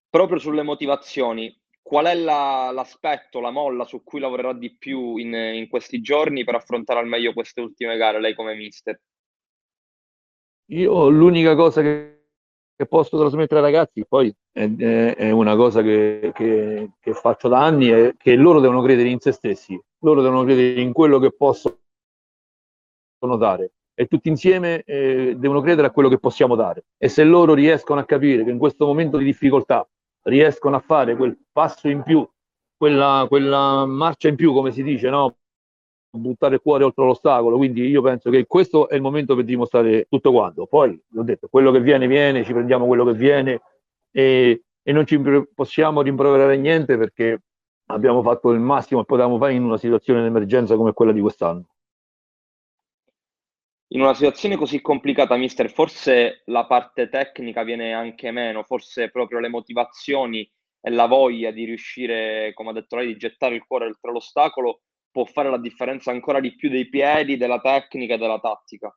[0.08, 1.54] Proprio sulle motivazioni,
[1.90, 6.44] qual è la, l'aspetto, la molla su cui lavorerà di più in, in, questi giorni
[6.44, 9.00] per affrontare al meglio queste ultime gare, lei come mister?
[10.66, 12.26] Io l'unica cosa che,
[12.76, 14.72] che posso trasmettere ai ragazzi, poi è,
[15.16, 19.18] è una cosa che, che, che, faccio da anni, è che loro devono credere in
[19.18, 21.76] se stessi, loro devono credere in quello che possono
[23.36, 26.84] dare e tutti insieme eh, devono credere a quello che possiamo dare.
[26.96, 29.84] E se loro riescono a capire che in questo momento di difficoltà
[30.22, 32.26] riescono a fare quel passo in più,
[32.76, 35.36] quella, quella marcia in più, come si dice, no?
[36.10, 37.56] buttare il cuore oltre l'ostacolo.
[37.56, 40.66] Quindi io penso che questo è il momento per dimostrare tutto quanto.
[40.66, 43.60] Poi, ho detto, quello che viene, viene, ci prendiamo quello che viene
[44.10, 45.20] e, e non ci
[45.54, 47.42] possiamo rimproverare niente perché
[47.86, 51.20] abbiamo fatto il massimo che potevamo fare in una situazione di emergenza come quella di
[51.20, 51.64] quest'anno
[53.92, 59.40] in una situazione così complicata, mister, forse la parte tecnica viene anche meno, forse proprio
[59.40, 60.48] le motivazioni
[60.80, 64.82] e la voglia di riuscire, come ha detto lei, di gettare il cuore oltre l'ostacolo
[65.10, 68.96] può fare la differenza ancora di più dei piedi, della tecnica e della tattica.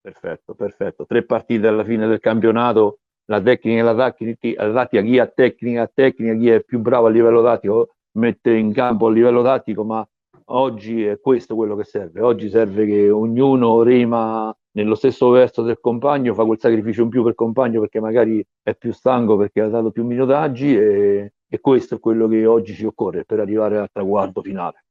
[0.00, 1.04] Perfetto, perfetto.
[1.04, 6.34] Tre partite alla fine del campionato, la tecnica e la tattica, chi ha tecnica, tecnica,
[6.34, 10.08] chi è più bravo a livello tattico mette in campo a livello tattico, ma
[10.52, 12.20] Oggi è questo quello che serve.
[12.22, 17.22] Oggi serve che ognuno rima nello stesso verso del compagno, fa quel sacrificio in più
[17.22, 21.96] per compagno perché magari è più stanco perché ha dato più minutaggi e, e questo
[21.96, 24.84] è quello che oggi ci occorre per arrivare al traguardo finale.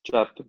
[0.00, 0.46] Certo.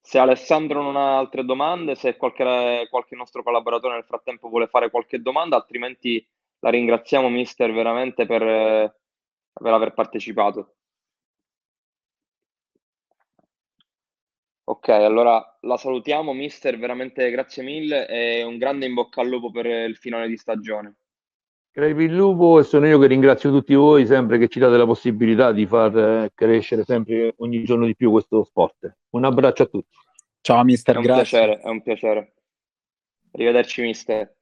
[0.00, 4.90] Se Alessandro non ha altre domande, se qualche, qualche nostro collaboratore nel frattempo vuole fare
[4.90, 6.24] qualche domanda, altrimenti
[6.60, 8.42] la ringraziamo, mister, veramente per,
[9.52, 10.75] per aver partecipato.
[14.68, 19.52] Ok, allora la salutiamo, mister, veramente grazie mille e un grande in bocca al lupo
[19.52, 20.96] per il finale di stagione.
[21.70, 24.84] Crepi il lupo e sono io che ringrazio tutti voi sempre che ci date la
[24.84, 28.96] possibilità di far eh, crescere sempre ogni giorno di più questo sport.
[29.10, 29.96] Un abbraccio a tutti.
[30.40, 31.38] Ciao mister, è un grazie.
[31.38, 32.34] Piacere, è un piacere.
[33.32, 34.35] Arrivederci mister.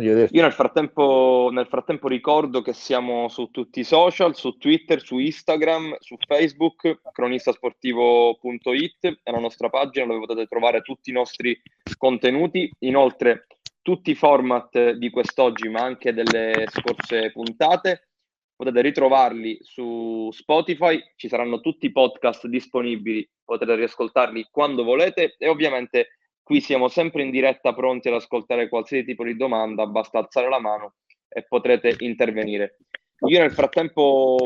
[0.00, 5.18] Io nel frattempo, nel frattempo, ricordo che siamo su tutti i social, su Twitter, su
[5.18, 11.60] Instagram, su Facebook, cronistasportivo.it è la nostra pagina dove potete trovare tutti i nostri
[11.96, 12.70] contenuti.
[12.80, 13.46] Inoltre
[13.82, 18.10] tutti i format di quest'oggi, ma anche delle scorse puntate,
[18.54, 25.34] potete ritrovarli su Spotify, ci saranno tutti i podcast disponibili, potete riascoltarli quando volete.
[25.38, 26.17] E ovviamente
[26.48, 30.58] Qui siamo sempre in diretta pronti ad ascoltare qualsiasi tipo di domanda, basta alzare la
[30.58, 30.94] mano
[31.28, 32.78] e potrete intervenire.
[33.26, 34.38] Io nel frattempo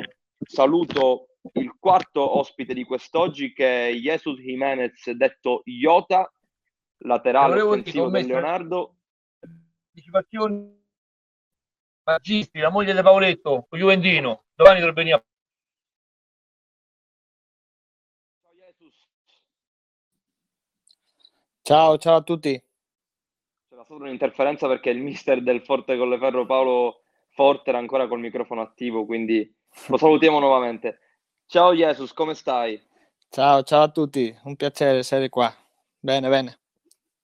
[0.45, 6.29] saluto il quarto ospite di quest'oggi che è Jesus Jimenez, detto Iota,
[7.05, 8.97] laterale offensivo del Leonardo.
[9.39, 10.85] Partecipazioni
[12.03, 15.25] Magistri, la moglie di Paoletto, Juventino, domani dovrebbe venire
[18.41, 18.53] Ciao,
[21.63, 22.61] ciao a tutti.
[23.69, 28.61] C'era solo un'interferenza perché il mister del Forte Colleferro Paolo Forte era ancora col microfono
[28.61, 29.51] attivo, quindi
[29.87, 30.99] lo salutiamo nuovamente.
[31.47, 32.83] Ciao Jesus, come stai?
[33.31, 35.55] Ciao, ciao a tutti, un piacere essere qua.
[35.99, 36.59] Bene, bene.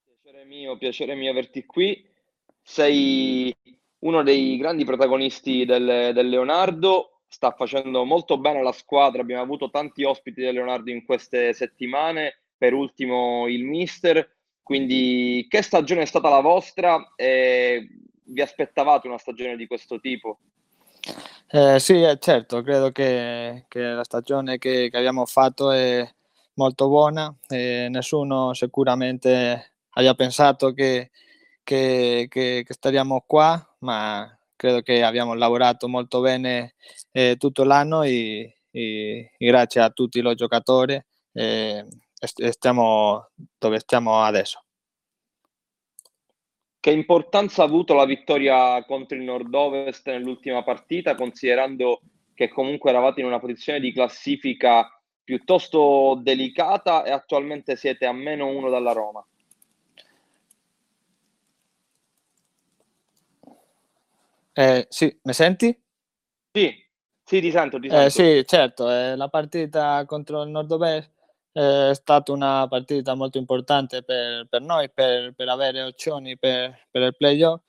[0.05, 2.09] Piacere mio, piacere mio averti qui.
[2.63, 3.55] Sei
[4.01, 9.69] uno dei grandi protagonisti del, del Leonardo, sta facendo molto bene la squadra, abbiamo avuto
[9.69, 14.37] tanti ospiti del Leonardo in queste settimane per ultimo il mister.
[14.63, 17.89] Quindi che stagione è stata la vostra e
[18.25, 20.41] vi aspettavate una stagione di questo tipo?
[21.51, 26.07] Eh, sì, eh, certo, credo che, che, la stagione che, che, abbiamo fatto è
[26.55, 27.35] molto buona.
[27.49, 31.11] Nessuno sicuramente aveva pensato che,
[31.63, 36.75] che, stariamo qua, ma credo che abbiamo lavorato molto bene
[37.13, 41.01] eh, tutto l'anno e, e, e, grazie a tutti i giocatori
[41.33, 41.87] eh,
[42.27, 44.63] stiamo dove stiamo adesso.
[46.81, 52.01] Che importanza ha avuto la vittoria contro il Nord-Ovest nell'ultima partita, considerando
[52.35, 54.89] che comunque eravate in una posizione di classifica
[55.25, 59.27] piuttosto delicata e attualmente siete a meno uno dalla Roma?
[64.53, 65.79] Eh, sì, mi senti?
[66.53, 66.75] Sì,
[67.23, 68.05] sì, ti sento, ti sento.
[68.05, 71.18] Eh, sì, certo, eh, la partita contro il Nord-Ovest
[71.59, 77.03] è stata una partita molto importante per, per noi, per, per, avere opzioni per, per
[77.03, 77.61] il playoff.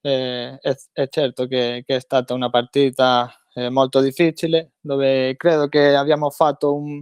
[0.00, 5.68] Eh, è, è, certo che, che, è stata una partita eh, molto difficile, dove credo
[5.68, 7.00] che abbiamo fatto un,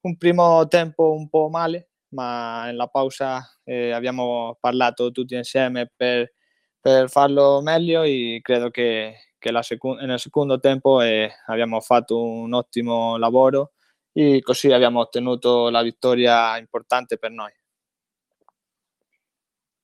[0.00, 6.32] un, primo tempo un po' male, ma nella pausa eh, abbiamo parlato tutti insieme per,
[6.80, 12.52] per, farlo meglio e credo che, che secu- nel secondo tempo eh, abbiamo fatto un
[12.54, 13.72] ottimo lavoro
[14.18, 17.52] e così abbiamo ottenuto la vittoria importante per noi.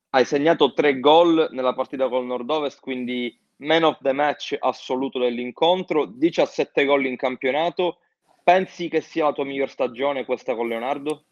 [0.08, 6.06] Hai segnato tre gol nella partita col Nord-Ovest, quindi man of the match assoluto dell'incontro,
[6.06, 7.98] 17 gol in campionato.
[8.42, 11.24] Pensi che sia la tua miglior stagione questa con Leonardo?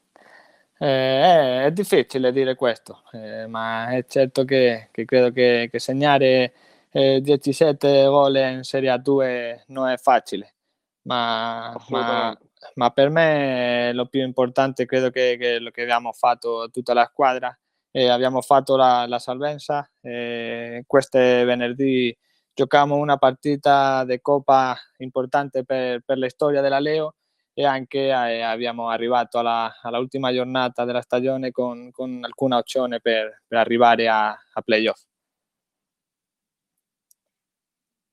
[0.79, 6.53] Eh, è difficile dire questo, eh, ma è certo che, che credo che, che segnare
[6.91, 10.55] eh, 17 gol in Serie A2 non è facile,
[11.03, 12.39] ma, ma
[12.75, 17.09] ma per me lo più importante credo che, che lo che abbiamo fatto tutta la
[17.11, 17.57] squadra,
[17.91, 22.17] eh, abbiamo fatto la, la salvezza, eh, questo venerdì
[22.55, 27.15] giochiamo una partita di Coppa importante per, per la storia della Leo
[27.53, 33.01] e anche eh, abbiamo arrivato alla, alla, ultima giornata della stagione con, con alcuna opzione
[33.01, 35.01] per, per arrivare a, a playoff.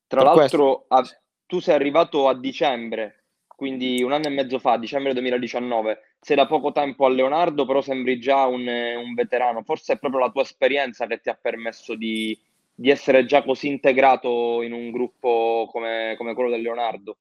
[0.07, 1.03] Tra per l'altro, a,
[1.45, 3.26] tu sei arrivato a dicembre
[3.57, 7.81] quindi un anno e mezzo fa, dicembre 2019, sei da poco tempo a Leonardo, però
[7.81, 9.63] sembri già un, un veterano.
[9.63, 12.39] Forse è proprio la tua esperienza che ti ha permesso di,
[12.75, 17.17] di essere già così integrato in un gruppo come, come quello del Leonardo.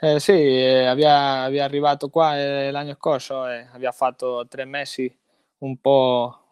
[0.00, 5.14] Eh, sì, eh, aveva, arrivato qua eh, l'anno scorso e eh, aveva fatto tre mesi
[5.58, 6.47] un po',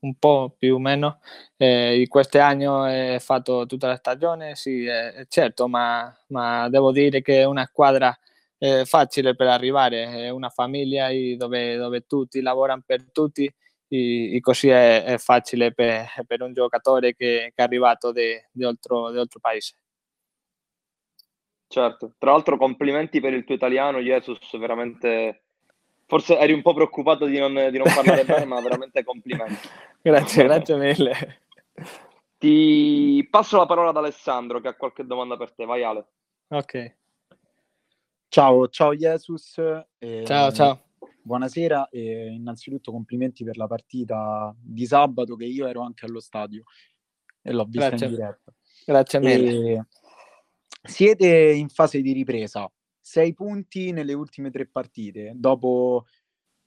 [0.00, 1.20] un po' più o meno.
[1.56, 6.92] Eh, in questo anno ho fatto tutta la stagione, sì, eh, certo, ma, ma, devo
[6.92, 8.16] dire che è una squadra
[8.58, 13.52] eh, facile per arrivare, è una famiglia dove, dove tutti lavorano per tutti
[13.88, 18.64] e, e così è, è facile per, per, un giocatore che, che è arrivato di
[18.64, 19.10] altro,
[19.40, 19.74] paese.
[21.70, 25.47] Certo, tra l'altro complimenti per il tuo italiano, Jesus, veramente
[26.08, 29.68] forse eri un po' preoccupato di non, di non parlare bene, ma veramente complimenti.
[30.00, 31.42] Grazie, grazie mille.
[32.38, 35.66] Ti passo la parola ad Alessandro che ha qualche domanda per te.
[35.66, 36.06] Vai Ale.
[36.48, 36.96] Ok.
[38.28, 39.60] Ciao, ciao Jesus.
[39.98, 40.82] Eh, ciao, ciao.
[41.20, 46.62] Buonasera e innanzitutto complimenti per la partita di sabato che io ero anche allo stadio
[47.42, 48.06] e l'ho vista grazie.
[48.06, 48.54] in diretta.
[48.86, 49.72] Grazie mille.
[49.72, 49.84] E
[50.82, 52.70] siete in fase di ripresa
[53.08, 56.04] sei punti nelle ultime tre partite, dopo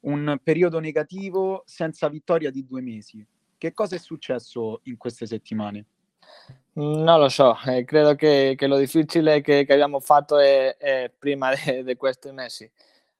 [0.05, 3.23] un periodo negativo senza vittoria di due mesi.
[3.59, 5.85] Che cosa è successo in queste settimane?
[6.73, 11.11] Non lo so, eh, credo che, che, lo difficile che, che abbiamo fatto è, è
[11.15, 11.51] prima
[11.85, 12.67] di questi mesi,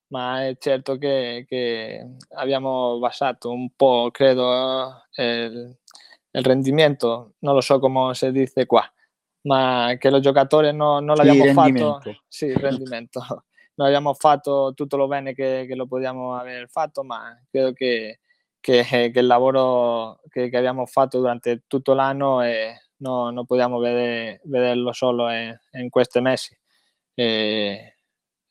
[0.08, 5.78] ma è certo che, che abbiamo basato un po', credo, eh, il,
[6.32, 8.84] il rendimento, non lo so come si dice qua,
[9.44, 12.02] ma che lo giocatore no, non l'abbiamo sì, fatto.
[12.28, 13.22] Sì, il rendimento.
[13.76, 18.20] non abbiamo fatto tutto lo bene che, che lo potevamo aver fatto, ma credo che,
[18.60, 24.42] che, che il lavoro che, abbiamo fatto durante tutto l'anno eh, no, non possiamo vedere,
[24.44, 26.56] vederlo solo in, in questi mesi.
[27.14, 27.98] E,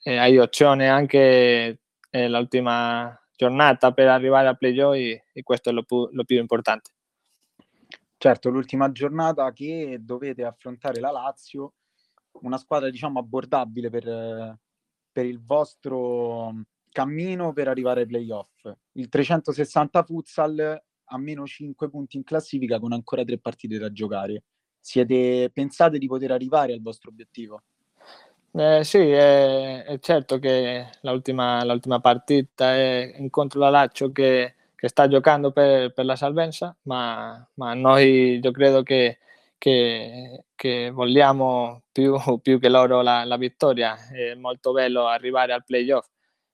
[0.02, 5.84] e hai opzione anche l'ultima giornata per arrivare a playoff e, e questo è lo,
[6.10, 6.90] lo più importante.
[8.22, 11.72] Certo, l'ultima giornata che dovete affrontare la Lazio,
[12.42, 14.58] una squadra diciamo abbordabile per,
[15.10, 16.52] per il vostro
[16.90, 18.70] cammino per arrivare ai playoff.
[18.92, 24.42] Il 360 futsal a meno 5 punti in classifica con ancora tre partite da giocare.
[24.78, 27.62] Siete pensate di poter arrivare al vostro obiettivo?
[28.52, 34.88] Eh, sì, è, è, certo che l'ultima, l'ultima partita è incontro la Lazio che che
[34.88, 39.18] sta giocando per, per la salvezza, ma, ma, noi io credo che,
[39.58, 43.94] che, che vogliamo più, più, che loro la, la, vittoria.
[44.10, 46.06] È molto bello arrivare al playoff,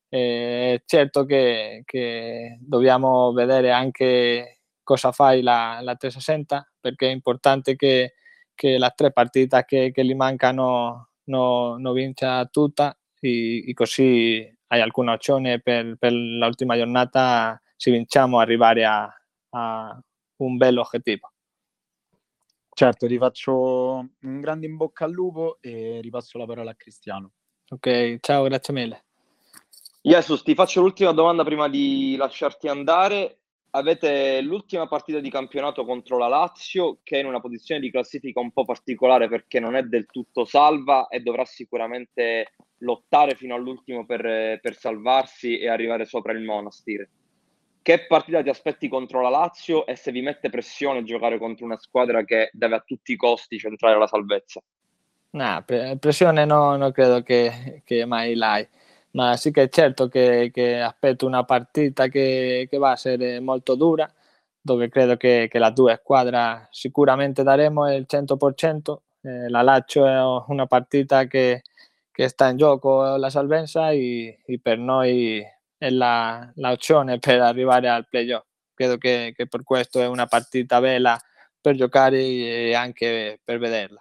[0.08, 7.76] Eh, certo che, che, dobbiamo vedere anche cosa fai la, la 360 perché è importante
[7.76, 8.14] che,
[8.54, 14.48] che le tre partite che, che gli mancano non no vinca tutta e, e, così
[14.68, 19.08] hai alcuna opzione per, per l'ultima giornata se vinciamo arrivare a,
[19.50, 20.00] a
[20.38, 21.30] un bel obiettivo.
[22.76, 27.32] Certo, ti faccio un grande in bocca al lupo e ripasso la parola a Cristiano.
[27.70, 29.04] Ok, ciao, grazie mille.
[30.02, 33.38] Jesus, ti faccio l'ultima domanda prima di lasciarti andare.
[33.70, 38.40] Avete l'ultima partita di campionato contro la Lazio, che è in una posizione di classifica
[38.40, 44.06] un po' particolare perché non è del tutto salva e dovrà sicuramente lottare fino all'ultimo
[44.06, 47.08] per, per salvarsi e arrivare sopra il Monastir.
[47.86, 51.78] Che partita ti aspetti contro la Lazio e se vi mette pressione giocare contro una
[51.78, 54.60] squadra che deve a tutti i costi centrare la salvezza?
[55.30, 55.64] No,
[56.00, 58.66] pressione no, non credo che, che mai l'hai
[59.12, 63.38] ma sì che è certo che, che aspetto una partita che, che, va a essere
[63.38, 64.12] molto dura,
[64.60, 69.02] dove credo che, la tua squadra sicuramente daremo il 100%.
[69.20, 71.62] Eh, la Lazio è una partita che
[72.10, 78.08] sta in gioco la salvezza e, e per noi è la, l'opzione per arrivare al
[78.08, 78.46] playoff.
[78.74, 81.18] Credo che, che per questo è una partita bella
[81.60, 84.00] per giocare e anche per vederla.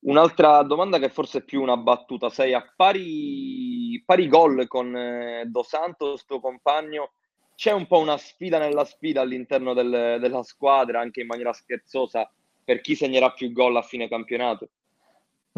[0.00, 5.44] Un'altra domanda che forse è più una battuta, sei a pari, pari gol con eh,
[5.46, 7.14] Dos Santos, tuo compagno,
[7.56, 12.30] c'è un po' una sfida nella sfida all'interno del, della squadra, anche in maniera scherzosa,
[12.62, 14.68] per chi segnerà più gol a fine campionato?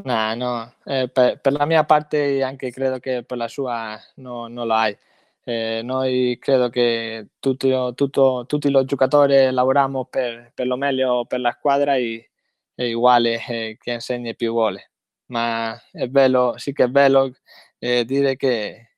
[0.05, 4.47] No, no, eh, per, per, la mia parte anche credo che per la sua no,
[4.47, 4.97] non lo hai.
[5.43, 11.41] Eh, noi credo che tutti, tutto, tutti i giocatori lavoriamo per, per lo meglio per
[11.41, 12.31] la squadra e
[12.75, 14.93] è uguale eh, che insegna più vuole.
[15.27, 17.33] Ma è bello, sì che è bello
[17.79, 18.91] eh, dire che,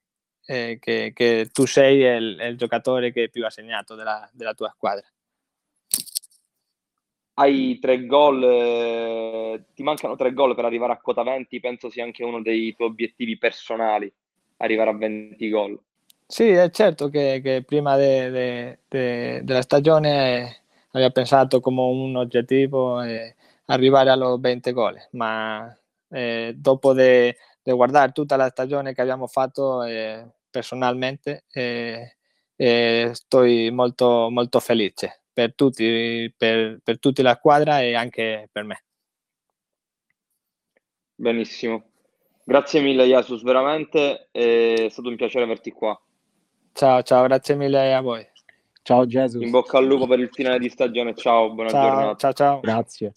[0.45, 4.71] eh, che, che, tu sei il, il, giocatore che più ha segnato della, della tua
[4.75, 5.07] squadra.
[7.41, 12.05] Hai tre gol, eh, ti mancano tre gol per arrivare a quota 20, penso sia
[12.05, 14.13] anche uno dei tuoi obiettivi personali,
[14.59, 15.81] arrivare a 20 gol.
[16.27, 22.15] Sì, è certo che, che prima de, de, de, della stagione avevo pensato come un
[22.17, 23.35] obiettivo e
[23.65, 25.75] arrivare a 20 gol, ma
[26.11, 32.17] eh, dopo di guardare tutta la stagione che abbiamo fatto eh, personalmente eh,
[32.55, 38.65] eh, sto molto, molto felice per tutti, per, per tutta la squadra e anche per
[38.65, 38.85] me.
[41.15, 41.85] Benissimo.
[42.45, 46.01] Grazie mille Jesus, veramente è stato un piacere averti qua.
[46.73, 48.27] Ciao, ciao, grazie mille a voi.
[48.83, 49.43] Ciao Jesus.
[49.43, 52.17] In bocca al lupo per il finale di stagione, ciao, buona ciao, giornata.
[52.17, 52.61] Ciao, ciao.
[52.61, 53.13] Grazie.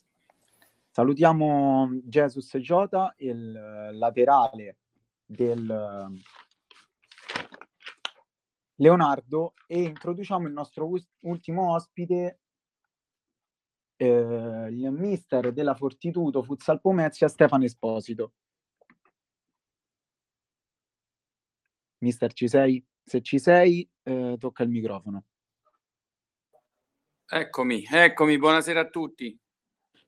[0.92, 2.84] Salutiamo Jesus J,
[3.18, 4.78] il laterale
[5.26, 6.22] del
[8.84, 12.42] Leonardo e introduciamo il nostro ultimo ospite,
[13.96, 18.34] eh, il mister della Fortitudo Futsal Pomezia, Stefano Esposito.
[22.00, 22.86] Mister, ci sei?
[23.02, 25.24] Se ci sei, eh, tocca il microfono.
[27.26, 29.40] Eccomi, eccomi, buonasera a tutti.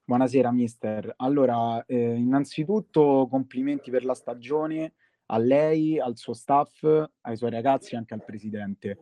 [0.04, 1.14] Buonasera mister.
[1.16, 4.96] Allora, eh, innanzitutto complimenti per la stagione
[5.28, 6.84] a lei, al suo staff,
[7.22, 8.98] ai suoi ragazzi e anche al presidente,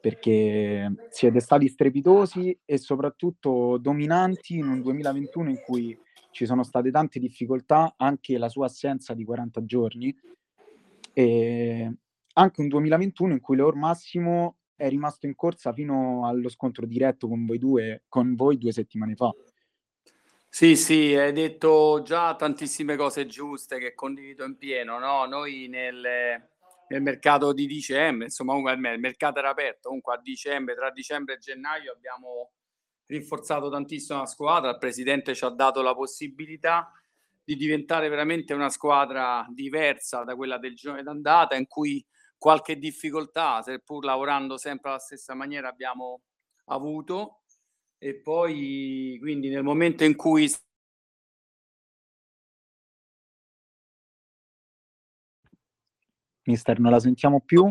[0.00, 5.98] perché siete stati strepitosi e soprattutto dominanti in un 2021 in cui
[6.30, 10.14] ci sono state tante difficoltà, anche la sua assenza di 40 giorni,
[11.12, 11.92] e
[12.34, 17.26] anche un 2021 in cui l'Or Massimo è rimasto in corsa fino allo scontro diretto
[17.28, 19.32] con voi due, con voi due settimane fa.
[20.52, 25.26] Sì, sì, hai detto già tantissime cose giuste che condivido in pieno, no?
[25.26, 26.00] Noi nel,
[26.88, 31.38] nel mercato di dicembre, insomma, il mercato era aperto, comunque a dicembre, tra dicembre e
[31.38, 32.52] gennaio abbiamo
[33.06, 36.90] rinforzato tantissimo la squadra, il presidente ci ha dato la possibilità
[37.44, 42.04] di diventare veramente una squadra diversa da quella del giorno d'andata, in cui
[42.38, 46.22] qualche difficoltà, seppur lavorando sempre alla stessa maniera, abbiamo
[46.66, 47.42] avuto
[47.98, 50.48] e poi quindi nel momento in cui
[56.46, 57.70] Mister, non la sentiamo più?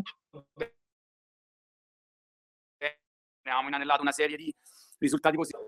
[3.42, 4.54] Abbiamo inanellato una serie di
[4.98, 5.64] risultati positivi.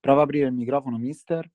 [0.00, 1.50] Prova a aprire il microfono, mister.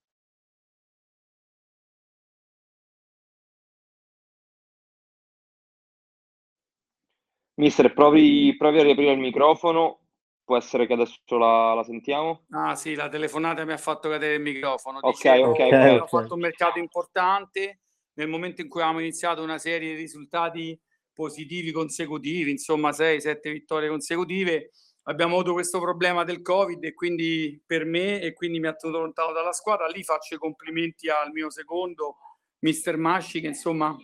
[7.58, 10.02] Mister, provi, provi a riaprire il microfono.
[10.44, 12.46] Può essere che adesso la, la, sentiamo?
[12.52, 15.00] Ah sì, la telefonata mi ha fatto cadere il microfono.
[15.00, 15.60] Ok, Dicevo, ok.
[15.60, 16.08] Abbiamo okay.
[16.08, 17.80] fatto un mercato importante
[18.14, 20.80] nel momento in cui abbiamo iniziato una serie di risultati
[21.12, 24.70] positivi consecutivi, insomma 6-7 vittorie consecutive.
[25.04, 29.00] Abbiamo avuto questo problema del Covid e quindi per me e quindi mi ha tenuto
[29.00, 29.88] lontano dalla squadra.
[29.88, 32.18] Lì faccio i complimenti al mio secondo,
[32.60, 33.96] Mister Masci, che insomma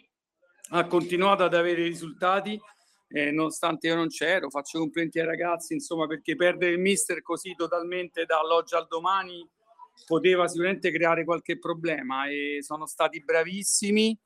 [0.69, 2.59] ha continuato ad avere risultati
[3.07, 4.49] eh, nonostante io non c'ero.
[4.49, 9.47] Faccio complimenti ai ragazzi, insomma, perché perdere il mister così totalmente dall'oggi al domani
[10.05, 14.17] poteva sicuramente creare qualche problema e sono stati bravissimi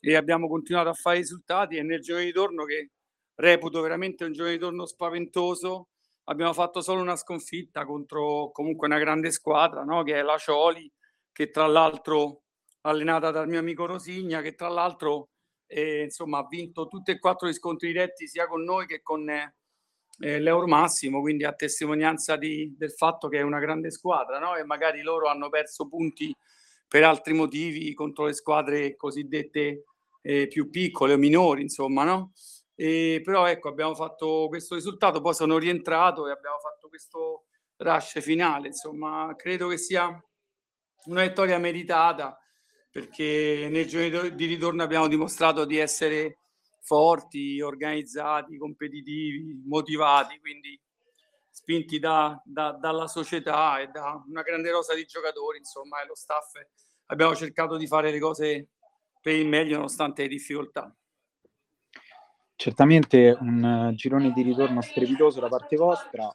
[0.00, 2.90] e abbiamo continuato a fare risultati e nel giorno di ritorno che
[3.36, 5.88] reputo veramente un giorno di ritorno spaventoso
[6.24, 10.02] abbiamo fatto solo una sconfitta contro comunque una grande squadra no?
[10.02, 10.90] che è la Cioli
[11.30, 12.42] che tra l'altro
[12.82, 15.30] allenata dal mio amico Rosigna che tra l'altro
[15.72, 19.28] e, insomma, ha vinto tutti e quattro gli scontri diretti sia con noi che con
[19.28, 19.50] eh,
[20.18, 24.54] l'Euro Massimo, quindi a testimonianza di, del fatto che è una grande squadra no?
[24.56, 26.34] e magari loro hanno perso punti
[26.86, 29.84] per altri motivi contro le squadre cosiddette
[30.20, 32.32] eh, più piccole o minori, insomma, no?
[32.74, 37.44] E, però ecco, abbiamo fatto questo risultato, poi sono rientrato e abbiamo fatto questo
[37.76, 40.22] rush finale, insomma, credo che sia
[41.06, 42.36] una vittoria meritata
[42.92, 46.40] perché nel giorno di ritorno abbiamo dimostrato di essere
[46.78, 50.78] forti, organizzati, competitivi, motivati, quindi
[51.48, 56.14] spinti da, da, dalla società e da una grande rosa di giocatori, insomma, e lo
[56.14, 56.52] staff.
[57.06, 58.68] Abbiamo cercato di fare le cose
[59.22, 60.94] per il meglio nonostante le difficoltà.
[62.54, 66.28] Certamente un girone di ritorno strepitoso da parte vostra,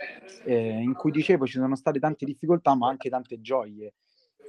[0.43, 3.93] eh, in cui dicevo ci sono state tante difficoltà ma anche tante gioie.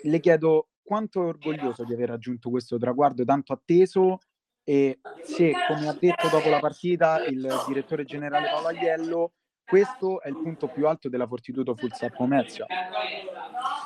[0.02, 4.20] Le chiedo quanto è orgoglioso di aver raggiunto questo traguardo tanto atteso
[4.64, 9.32] e se, come ha detto dopo la partita il direttore generale Paolo Aiello,
[9.66, 12.64] questo è il punto più alto della Fortitudo Full Sapp Comezia.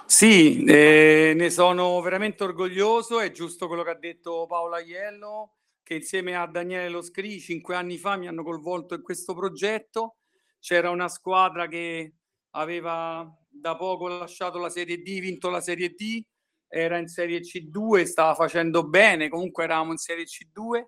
[0.07, 5.94] Sì, eh, ne sono veramente orgoglioso, è giusto quello che ha detto Paolo Aiello, che
[5.94, 10.18] insieme a Daniele Loscri cinque anni fa mi hanno coinvolto in questo progetto.
[10.61, 12.14] C'era una squadra che
[12.50, 16.22] aveva da poco lasciato la Serie D, vinto la Serie D,
[16.75, 20.85] era in Serie C2, stava facendo bene, comunque eravamo in Serie C2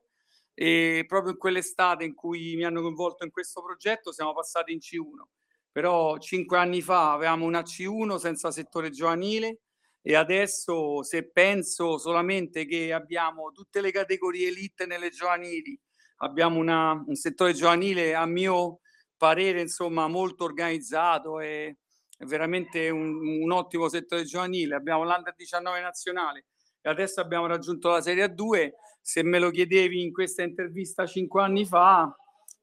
[0.54, 4.78] e proprio in quell'estate in cui mi hanno coinvolto in questo progetto siamo passati in
[4.78, 5.26] C1.
[5.70, 9.58] Però cinque anni fa avevamo una C1 senza settore giovanile
[10.00, 15.78] e adesso se penso solamente che abbiamo tutte le categorie elite nelle giovanili,
[16.18, 18.80] abbiamo una, un settore giovanile a mio
[19.18, 21.76] parere insomma molto organizzato e
[22.16, 24.74] è veramente un, un ottimo settore giovanile.
[24.74, 26.46] Abbiamo l'Under 19 nazionale
[26.80, 28.70] e adesso abbiamo raggiunto la Serie A2.
[29.00, 32.14] Se me lo chiedevi in questa intervista cinque anni fa,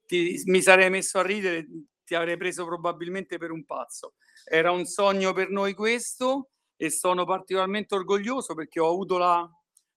[0.06, 1.68] ti, mi sarei messo a ridere,
[2.04, 4.14] ti avrei preso probabilmente per un pazzo.
[4.46, 9.48] Era un sogno per noi questo e sono particolarmente orgoglioso perché ho avuto la,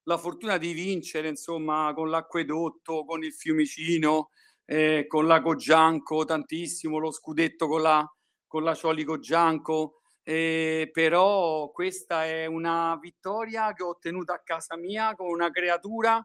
[0.02, 4.30] la fortuna di vincere insomma con l'acquedotto, con il Fiumicino,
[4.66, 8.13] eh, con la Cogianco tantissimo, lo scudetto con la,
[8.54, 14.76] con la Ciolico Gianco, eh, però questa è una vittoria che ho ottenuto a casa
[14.76, 16.24] mia con una creatura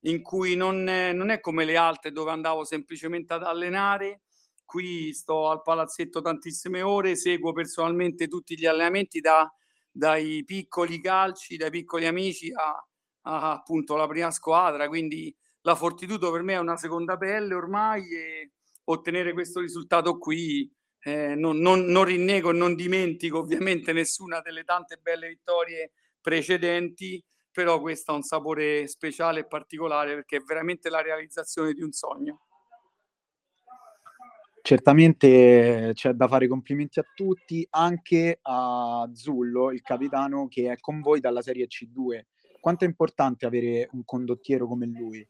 [0.00, 4.22] in cui non è, non è come le altre dove andavo semplicemente ad allenare.
[4.64, 9.48] Qui sto al palazzetto tantissime ore, seguo personalmente tutti gli allenamenti da,
[9.88, 12.84] dai piccoli calci, dai piccoli amici a,
[13.22, 18.02] a appunto la prima squadra, quindi la Fortitudo per me è una seconda pelle ormai
[18.12, 18.50] e
[18.86, 20.68] ottenere questo risultato qui
[21.00, 27.22] eh, non, non, non rinnego e non dimentico ovviamente nessuna delle tante belle vittorie precedenti,
[27.50, 31.92] però questo ha un sapore speciale e particolare perché è veramente la realizzazione di un
[31.92, 32.40] sogno.
[34.60, 41.00] Certamente c'è da fare complimenti a tutti, anche a Zullo, il capitano che è con
[41.00, 42.24] voi dalla Serie C2.
[42.60, 45.26] Quanto è importante avere un condottiero come lui?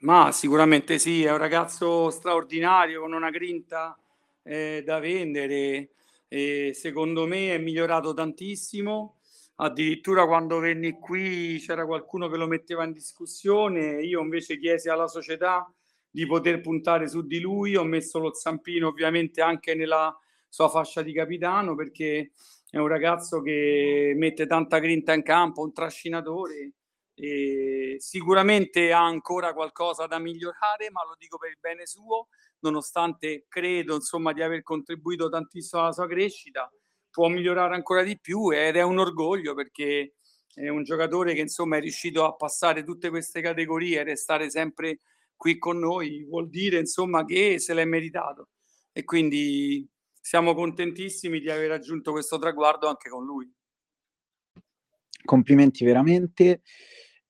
[0.00, 3.96] Ma sicuramente sì, è un ragazzo straordinario con una grinta
[4.44, 5.90] eh, da vendere
[6.28, 9.18] e secondo me è migliorato tantissimo.
[9.56, 15.06] Addirittura quando venni qui c'era qualcuno che lo metteva in discussione, io invece chiesi alla
[15.06, 15.72] società
[16.10, 20.16] di poter puntare su di lui, ho messo lo zampino ovviamente anche nella
[20.48, 22.32] sua fascia di capitano perché
[22.70, 26.72] è un ragazzo che mette tanta grinta in campo, un trascinatore
[27.14, 32.28] e sicuramente ha ancora qualcosa da migliorare, ma lo dico per il bene suo
[32.64, 36.70] nonostante credo insomma di aver contribuito tantissimo alla sua crescita,
[37.10, 40.14] può migliorare ancora di più ed è un orgoglio perché
[40.54, 45.00] è un giocatore che insomma è riuscito a passare tutte queste categorie e restare sempre
[45.36, 48.48] qui con noi, vuol dire insomma che se l'è meritato
[48.92, 49.86] e quindi
[50.20, 53.52] siamo contentissimi di aver raggiunto questo traguardo anche con lui.
[55.24, 56.62] Complimenti veramente.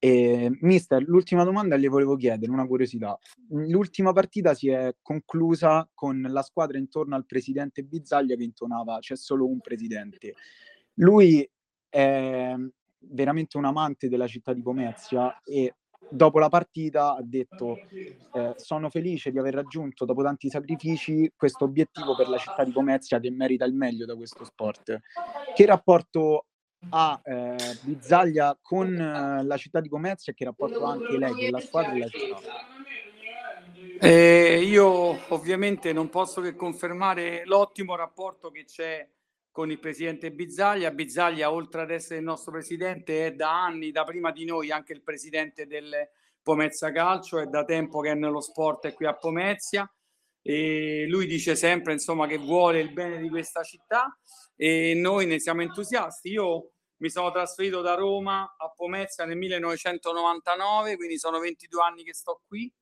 [0.06, 3.18] Eh, mister, l'ultima domanda le volevo chiedere, una curiosità.
[3.48, 9.16] L'ultima partita si è conclusa con la squadra intorno al presidente Bizzaglia che intonava c'è
[9.16, 10.34] solo un presidente.
[10.96, 11.50] Lui
[11.88, 12.54] è
[12.98, 15.76] veramente un amante della città di Pomezia e
[16.10, 17.78] dopo la partita ha detto
[18.34, 22.72] eh, sono felice di aver raggiunto dopo tanti sacrifici questo obiettivo per la città di
[22.72, 25.00] Pomezia che merita il meglio da questo sport.
[25.54, 26.44] Che rapporto
[26.90, 31.32] ha eh, Bizzaglia con eh, la città di Pomezia e che rapporto ha anche lei
[31.32, 32.40] con la squadra e la città?
[34.00, 39.08] Eh, io ovviamente non posso che confermare l'ottimo rapporto che c'è
[39.50, 40.90] con il presidente Bizzaglia.
[40.90, 44.92] Bizzaglia, oltre ad essere il nostro presidente, è da anni, da prima di noi, anche
[44.92, 45.94] il presidente del
[46.42, 49.88] Pomezia Calcio, è da tempo che è nello sport e qui a Pomezia.
[50.42, 54.18] E lui dice sempre insomma, che vuole il bene di questa città
[54.56, 56.30] e noi ne siamo entusiasti.
[56.30, 56.72] Io
[57.04, 62.40] mi sono trasferito da Roma a Pomezia nel 1999, quindi sono 22 anni che sto
[62.46, 62.72] qui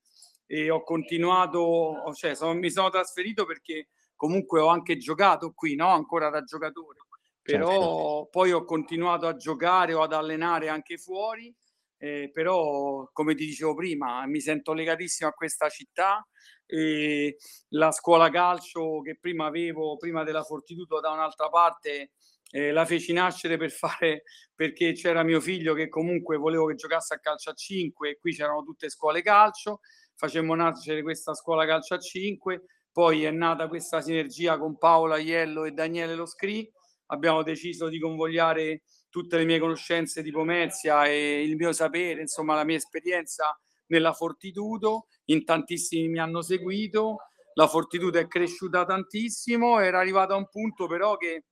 [0.46, 5.88] e ho continuato, cioè sono, mi sono trasferito perché comunque ho anche giocato qui, no?
[5.88, 6.98] Ancora da giocatore.
[7.42, 8.28] Però certo.
[8.30, 11.52] poi ho continuato a giocare o ad allenare anche fuori,
[11.96, 16.24] eh, però come ti dicevo prima, mi sento legatissimo a questa città
[16.64, 17.38] e
[17.70, 22.12] la scuola calcio che prima avevo, prima della Fortitudo da un'altra parte,
[22.53, 24.22] eh, la feci nascere per fare
[24.55, 28.32] perché c'era mio figlio che comunque volevo che giocasse a calcio a 5 e qui
[28.32, 29.80] c'erano tutte scuole calcio
[30.14, 35.64] facemmo nascere questa scuola calcio a 5 poi è nata questa sinergia con Paola Iello
[35.64, 36.70] e Daniele Loscri.
[37.07, 42.55] Abbiamo deciso di convogliare tutte le mie conoscenze di Pomezia e il mio sapere insomma
[42.55, 45.07] la mia esperienza nella Fortitudo.
[45.26, 47.16] In tantissimi mi hanno seguito.
[47.55, 51.44] La Fortitudo è cresciuta tantissimo era arrivata a un punto però che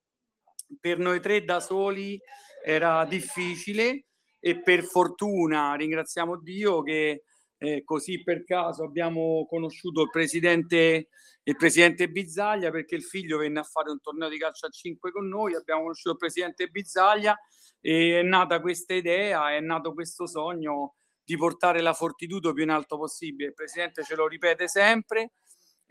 [0.78, 2.20] per noi tre da soli
[2.64, 4.04] era difficile
[4.38, 7.22] e per fortuna ringraziamo Dio che
[7.58, 11.08] eh, così per caso abbiamo conosciuto il presidente,
[11.42, 15.10] il presidente Bizzaglia perché il figlio venne a fare un torneo di calcio a 5
[15.10, 17.38] con noi, abbiamo conosciuto il presidente Bizzaglia
[17.80, 22.70] e è nata questa idea, è nato questo sogno di portare la Fortitudo più in
[22.70, 23.50] alto possibile.
[23.50, 25.32] Il presidente ce lo ripete sempre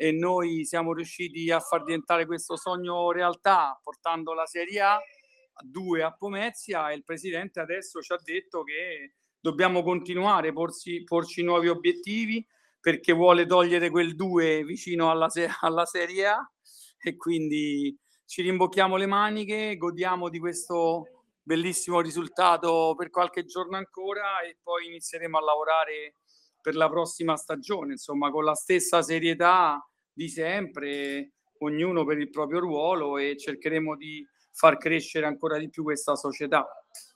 [0.01, 5.61] e noi siamo riusciti a far diventare questo sogno realtà portando la Serie A a
[5.61, 11.43] due a Pomezia e il presidente adesso ci ha detto che dobbiamo continuare, porsi, porci
[11.43, 12.45] nuovi obiettivi
[12.79, 15.27] perché vuole togliere quel 2 vicino alla,
[15.59, 16.49] alla Serie A
[16.97, 17.93] e quindi
[18.25, 24.85] ci rimbocchiamo le maniche, godiamo di questo bellissimo risultato per qualche giorno ancora e poi
[24.85, 26.15] inizieremo a lavorare
[26.61, 29.83] per la prossima stagione, insomma, con la stessa serietà
[30.19, 35.83] di sempre, ognuno per il proprio ruolo e cercheremo di far crescere ancora di più
[35.83, 36.67] questa società.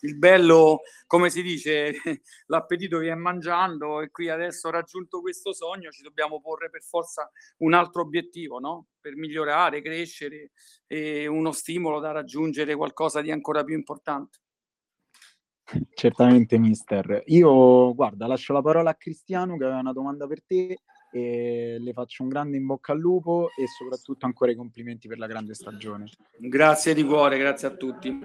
[0.02, 1.94] Il bello, come si dice,
[2.48, 7.74] l'appetito viene mangiando e qui adesso raggiunto questo sogno ci dobbiamo porre per forza un
[7.74, 8.88] altro obiettivo, no?
[9.02, 10.52] Per migliorare, crescere
[10.88, 14.38] e uno stimolo da raggiungere qualcosa di ancora più importante.
[15.94, 17.24] Certamente, mister.
[17.26, 20.78] Io, guarda, lascio la parola a Cristiano che aveva una domanda per te
[21.14, 25.20] e le faccio un grande in bocca al lupo e soprattutto ancora i complimenti per
[25.20, 26.10] la grande stagione.
[26.38, 28.20] Grazie di cuore, grazie a tutti.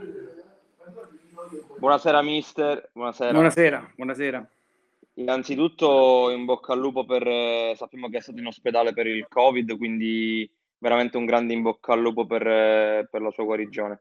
[1.78, 3.32] Buonasera mister, buonasera.
[3.32, 4.50] Buonasera, buonasera.
[5.14, 9.26] Innanzitutto in bocca al lupo per, eh, sappiamo che è stato in ospedale per il
[9.28, 14.00] Covid, quindi veramente un grande in bocca al lupo per, eh, per la sua guarigione.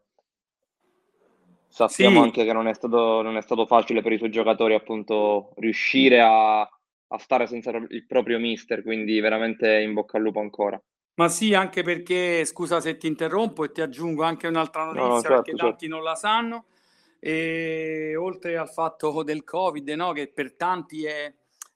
[1.67, 2.25] Sappiamo sì.
[2.25, 6.21] anche che non è, stato, non è stato facile per i suoi giocatori appunto riuscire
[6.21, 6.67] a
[7.07, 10.81] a stare senza il proprio mister, quindi veramente in bocca al lupo ancora.
[11.15, 15.21] Ma sì, anche perché, scusa se ti interrompo e ti aggiungo anche un'altra notizia, no,
[15.21, 15.65] certo, perché certo.
[15.65, 16.65] tanti non la sanno,
[17.19, 21.33] e oltre al fatto del Covid, no, che per tanti è,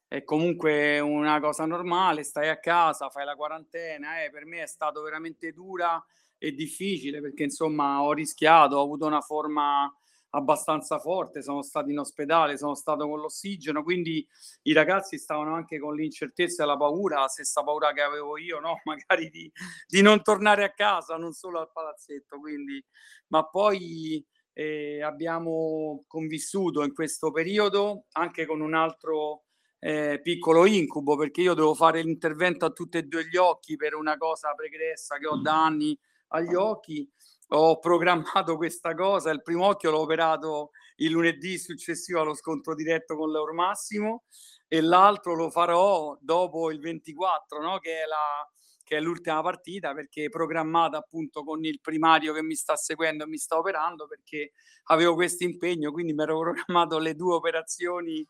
[0.08, 4.68] è, comunque una cosa normale, stai a casa, fai la quarantena, eh, per me è
[4.68, 6.04] stato veramente dura
[6.38, 9.92] e difficile perché insomma ho rischiato, ho avuto una forma
[10.32, 14.26] abbastanza forte, sono stato in ospedale, sono stato con l'ossigeno, quindi
[14.64, 18.60] i ragazzi stavano anche con l'incertezza e la paura, la stessa paura che avevo io,
[18.60, 18.82] no?
[18.86, 19.52] magari di,
[19.88, 22.84] di non tornare a casa, non solo al palazzetto, quindi,
[23.28, 29.44] ma poi eh, abbiamo convissuto in questo periodo anche con un altro
[29.80, 33.96] eh, piccolo incubo, perché io devo fare l'intervento a tutti e due gli occhi per
[33.96, 35.98] una cosa pregressa che ho da anni
[36.34, 37.10] agli occhi
[37.54, 43.16] ho programmato questa cosa, il primo occhio l'ho operato il lunedì successivo allo scontro diretto
[43.18, 44.24] con l'Euro Massimo
[44.68, 47.80] e l'altro lo farò dopo il 24, no?
[47.80, 48.49] che, è la,
[48.84, 53.28] che è l'ultima partita perché programmata appunto con il primario che mi sta seguendo e
[53.28, 54.54] mi sta operando perché
[54.86, 58.26] avevo questo impegno, quindi mi ero programmato le due operazioni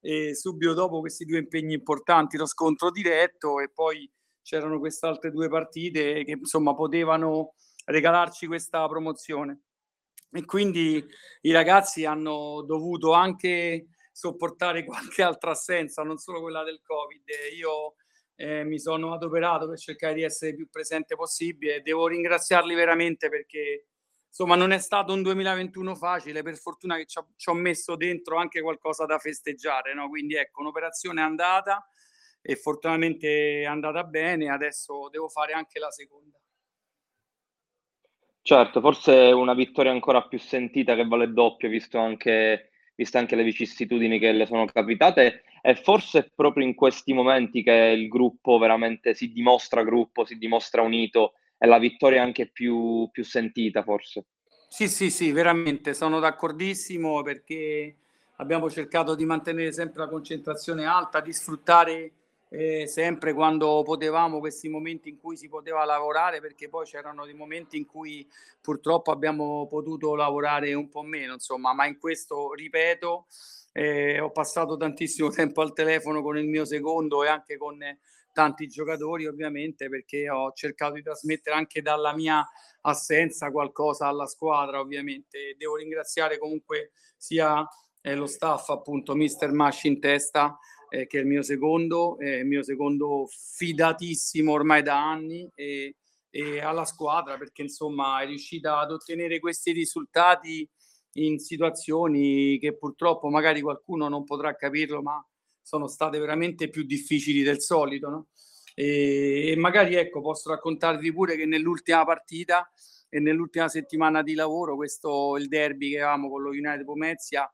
[0.00, 4.10] e subito dopo questi due impegni importanti, lo scontro diretto e poi
[4.42, 7.54] c'erano queste altre due partite che insomma potevano
[7.84, 9.60] regalarci questa promozione.
[10.32, 11.04] E quindi
[11.42, 17.22] i ragazzi hanno dovuto anche sopportare qualche altra assenza, non solo quella del Covid.
[17.56, 17.94] Io
[18.36, 23.28] eh, mi sono adoperato per cercare di essere più presente possibile e devo ringraziarli veramente
[23.28, 23.86] perché
[24.28, 28.60] insomma non è stato un 2021 facile, per fortuna che ci ho, messo dentro anche
[28.60, 30.08] qualcosa da festeggiare, no?
[30.08, 31.88] quindi ecco un'operazione andata
[32.42, 36.36] e fortunatamente è andata bene, adesso devo fare anche la seconda.
[38.46, 43.42] Certo, forse una vittoria ancora più sentita che vale doppio, visto anche, viste anche le
[43.42, 48.58] vicissitudini che le sono capitate, e forse è proprio in questi momenti che il gruppo
[48.58, 54.26] veramente si dimostra gruppo, si dimostra unito, e la vittoria anche più, più sentita forse.
[54.68, 57.96] Sì, sì, sì, veramente, sono d'accordissimo perché
[58.36, 62.12] abbiamo cercato di mantenere sempre la concentrazione alta, di sfruttare
[62.56, 67.34] eh, sempre quando potevamo questi momenti in cui si poteva lavorare, perché poi c'erano dei
[67.34, 68.26] momenti in cui
[68.60, 73.26] purtroppo abbiamo potuto lavorare un po' meno, insomma, ma in questo, ripeto,
[73.72, 77.78] eh, ho passato tantissimo tempo al telefono con il mio secondo e anche con
[78.32, 82.46] tanti giocatori, ovviamente, perché ho cercato di trasmettere anche dalla mia
[82.82, 85.54] assenza qualcosa alla squadra, ovviamente.
[85.56, 87.66] Devo ringraziare comunque sia
[88.00, 90.58] eh, lo staff, appunto, Mister Masci in testa,
[90.94, 95.96] eh, che è il mio secondo, eh, il mio secondo fidatissimo ormai da anni e,
[96.30, 100.68] e, alla squadra perché insomma è riuscita ad ottenere questi risultati
[101.14, 105.24] in situazioni che purtroppo magari qualcuno non potrà capirlo, ma
[105.60, 108.08] sono state veramente più difficili del solito.
[108.08, 108.26] No?
[108.74, 112.68] E, e magari ecco, posso raccontarvi pure che nell'ultima partita
[113.08, 117.48] e nell'ultima settimana di lavoro, questo il derby che avevamo con lo United Pomezia,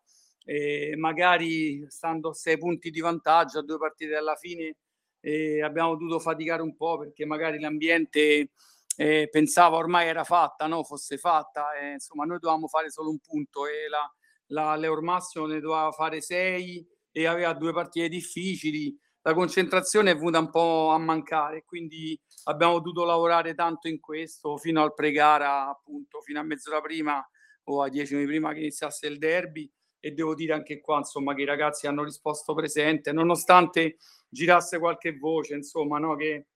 [0.45, 4.76] eh, magari stando a sei punti di vantaggio a due partite alla fine
[5.20, 8.51] eh, abbiamo dovuto faticare un po' perché magari l'ambiente
[8.97, 10.82] eh, pensava ormai era fatta, no?
[10.82, 14.11] fosse fatta, e, insomma noi dovevamo fare solo un punto e la,
[14.49, 20.14] la Leor Massimo ne doveva fare sei e aveva due partite difficili, la concentrazione è
[20.14, 25.68] venuta un po' a mancare, quindi abbiamo dovuto lavorare tanto in questo fino al pre-gara,
[25.68, 27.26] appunto, fino a mezz'ora prima
[27.64, 29.70] o a dieci minuti prima che iniziasse il derby
[30.01, 33.99] e devo dire anche qua insomma che i ragazzi hanno risposto presente nonostante
[34.29, 36.47] girasse qualche voce insomma no, che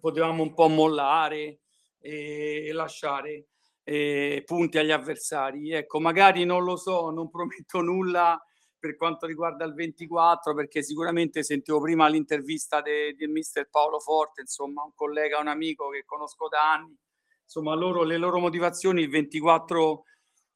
[0.00, 1.58] potevamo un po' mollare
[1.98, 3.46] e, e lasciare
[3.82, 5.72] eh, punti agli avversari.
[5.72, 8.40] Ecco magari non lo so non prometto nulla
[8.78, 14.42] per quanto riguarda il 24 perché sicuramente sentivo prima l'intervista del de mister Paolo Forte
[14.42, 16.96] insomma un collega un amico che conosco da anni.
[17.42, 20.04] Insomma loro le loro motivazioni il 24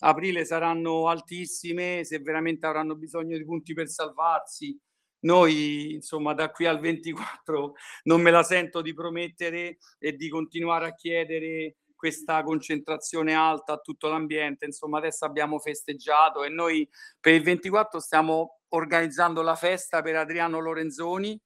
[0.00, 4.78] aprile saranno altissime, se veramente avranno bisogno di punti per salvarsi.
[5.20, 7.74] Noi, insomma, da qui al 24
[8.04, 13.78] non me la sento di promettere e di continuare a chiedere questa concentrazione alta a
[13.78, 14.66] tutto l'ambiente.
[14.66, 16.86] Insomma, adesso abbiamo festeggiato e noi
[17.18, 21.40] per il 24 stiamo organizzando la festa per Adriano Lorenzoni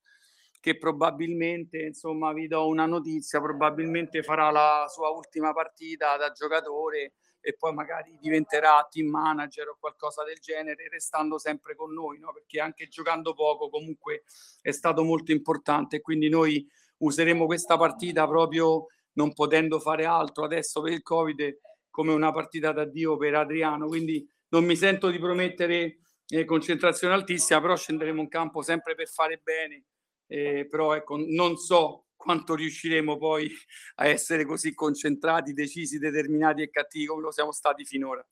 [0.61, 7.13] che probabilmente, insomma, vi do una notizia, probabilmente farà la sua ultima partita da giocatore
[7.41, 12.33] e poi magari diventerà team manager o qualcosa del genere, restando sempre con noi, no?
[12.33, 14.25] perché anche giocando poco comunque
[14.61, 16.01] è stato molto importante.
[16.01, 16.67] Quindi noi
[16.99, 21.59] useremo questa partita proprio non potendo fare altro adesso per il Covid
[21.91, 23.87] come una partita d'addio per Adriano.
[23.87, 29.09] Quindi non mi sento di promettere eh, concentrazione altissima, però scenderemo in campo sempre per
[29.09, 29.85] fare bene.
[30.27, 33.49] Eh, però ecco, non so quanto riusciremo poi
[33.97, 38.23] a essere così concentrati, decisi, determinati e cattivi come lo siamo stati finora.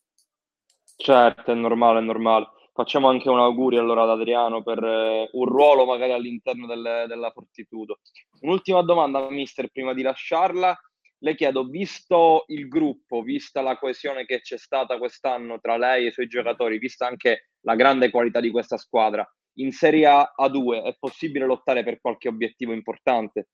[0.97, 2.49] Certo, è normale, è normale.
[2.74, 7.30] Facciamo anche un augurio allora ad Adriano per eh, un ruolo magari all'interno del, della
[7.30, 8.01] Fortitudo.
[8.41, 10.78] Un'ultima domanda, mister, prima di lasciarla.
[11.18, 16.09] Le chiedo, visto il gruppo, vista la coesione che c'è stata quest'anno tra lei e
[16.09, 19.26] i suoi giocatori, vista anche la grande qualità di questa squadra,
[19.57, 23.48] in Serie A A2 è possibile lottare per qualche obiettivo importante?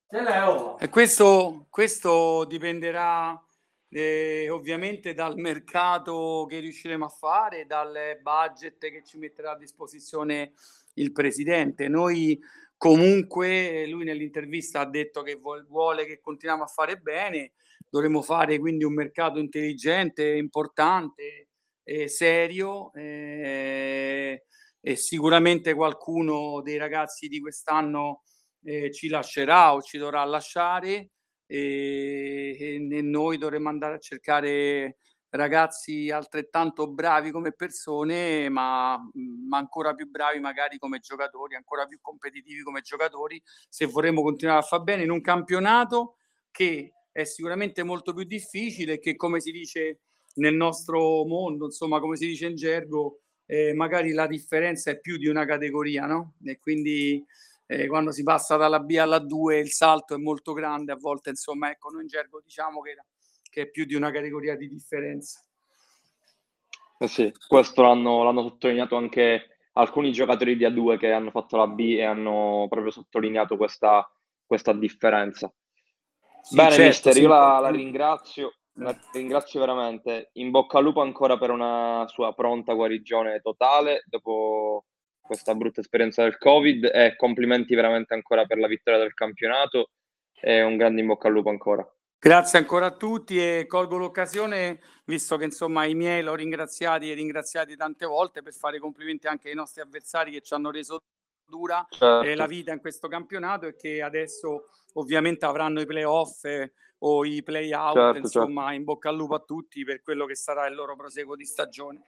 [0.78, 3.40] E questo, questo dipenderà
[3.88, 10.52] eh, ovviamente dal mercato che riusciremo a fare, dal budget che ci metterà a disposizione
[10.94, 11.88] il presidente.
[11.88, 12.40] Noi
[12.76, 17.52] comunque, lui nell'intervista ha detto che vuole che continuiamo a fare bene,
[17.88, 21.48] dovremo fare quindi un mercato intelligente, importante,
[21.84, 22.92] e serio.
[22.94, 24.44] Eh,
[24.84, 28.24] e sicuramente qualcuno dei ragazzi di quest'anno
[28.64, 31.10] eh, ci lascerà o ci dovrà lasciare,
[31.46, 34.96] e, e noi dovremmo andare a cercare
[35.30, 38.98] ragazzi altrettanto bravi come persone, ma,
[39.48, 44.60] ma, ancora più bravi magari come giocatori, ancora più competitivi come giocatori, se vorremmo continuare
[44.60, 46.16] a far bene in un campionato
[46.50, 50.00] che è sicuramente molto più difficile che, come si dice
[50.34, 55.16] nel nostro mondo, insomma, come si dice in gergo, eh, magari la differenza è più
[55.16, 56.34] di una categoria, no?
[56.44, 57.24] E quindi
[57.66, 61.30] eh, quando si passa dalla B alla 2 il salto è molto grande, a volte,
[61.30, 62.96] insomma, ecco, noi in gergo diciamo che
[63.52, 65.44] che è più di una categoria di differenza.
[66.98, 71.66] Eh sì, questo l'hanno, l'hanno sottolineato anche alcuni giocatori di A2 che hanno fatto la
[71.66, 74.10] B e hanno proprio sottolineato questa,
[74.46, 75.52] questa differenza.
[76.40, 80.30] Sì, Bene, certo, mister, sì, io la, la, ringrazio, la ringrazio veramente.
[80.34, 84.86] In bocca al lupo ancora per una sua pronta guarigione totale dopo
[85.20, 89.90] questa brutta esperienza del Covid e complimenti veramente ancora per la vittoria del campionato
[90.40, 91.86] e un grande in bocca al lupo ancora.
[92.18, 97.14] Grazie ancora a tutti e colgo l'occasione, visto che insomma i miei l'ho ringraziati e
[97.14, 101.02] ringraziati tante volte per fare complimenti anche ai nostri avversari che ci hanno reso
[101.44, 102.22] dura certo.
[102.22, 106.72] eh, la vita in questo campionato e che adesso ovviamente avranno i playoff eh,
[107.04, 108.76] o i play-out, certo, insomma certo.
[108.76, 112.02] in bocca al lupo a tutti per quello che sarà il loro proseguo di stagione.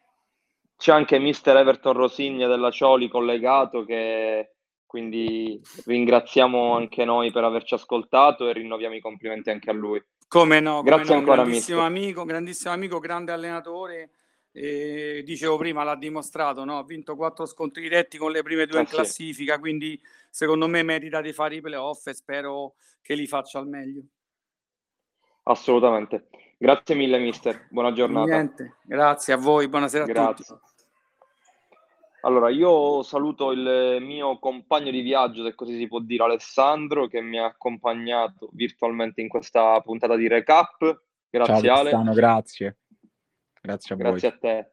[0.76, 4.54] C'è anche mister Everton Rosigna della Cioli collegato che
[4.86, 10.02] quindi ringraziamo anche noi per averci ascoltato e rinnoviamo i complimenti anche a lui.
[10.28, 14.10] Come no, come grazie no, ancora grandissimo amico, grandissimo amico, grande allenatore.
[14.52, 16.78] Eh, dicevo prima, l'ha dimostrato, no?
[16.78, 19.60] ha vinto quattro scontri diretti con le prime due eh, in classifica, sì.
[19.60, 24.02] quindi secondo me merita di fare i playoff e spero che li faccia al meglio.
[25.44, 26.28] Assolutamente.
[26.56, 27.66] Grazie mille, mister.
[27.70, 28.32] Buona giornata.
[28.32, 30.44] Niente, grazie a voi, buonasera grazie.
[30.54, 30.72] a tutti.
[32.22, 37.20] Allora, io saluto il mio compagno di viaggio, se così si può dire, Alessandro, che
[37.20, 41.02] mi ha accompagnato virtualmente in questa puntata di recap.
[41.28, 42.14] Grazie Ciao, Ale.
[42.14, 42.78] grazie.
[43.60, 44.38] Grazie a grazie voi.
[44.38, 44.70] a te.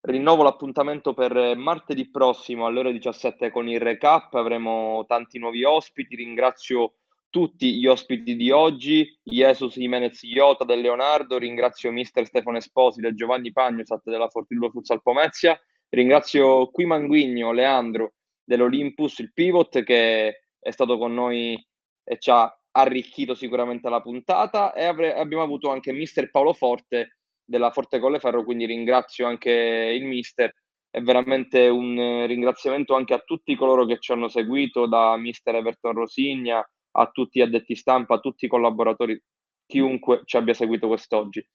[0.00, 4.34] Rinnovo l'appuntamento per martedì prossimo alle ore 17 con il recap.
[4.34, 6.16] Avremo tanti nuovi ospiti.
[6.16, 6.94] Ringrazio
[7.32, 13.14] tutti gli ospiti di oggi, Jesus Jimenez Iota del Leonardo, ringrazio mister Stefano Esposito e
[13.14, 15.58] Giovanni Pagnusat della Fortitudo Futsal Pomezia
[15.94, 21.62] Ringrazio qui Manguigno, Leandro dell'Olympus, il pivot che è stato con noi
[22.02, 27.18] e ci ha arricchito sicuramente la puntata e avre- abbiamo avuto anche mister Paolo Forte
[27.44, 30.54] della Forte Colleferro, quindi ringrazio anche il mister.
[30.88, 35.92] E veramente un ringraziamento anche a tutti coloro che ci hanno seguito, da mister Everton
[35.92, 39.20] Rosigna a tutti gli addetti stampa, a tutti i collaboratori,
[39.66, 41.46] chiunque ci abbia seguito quest'oggi.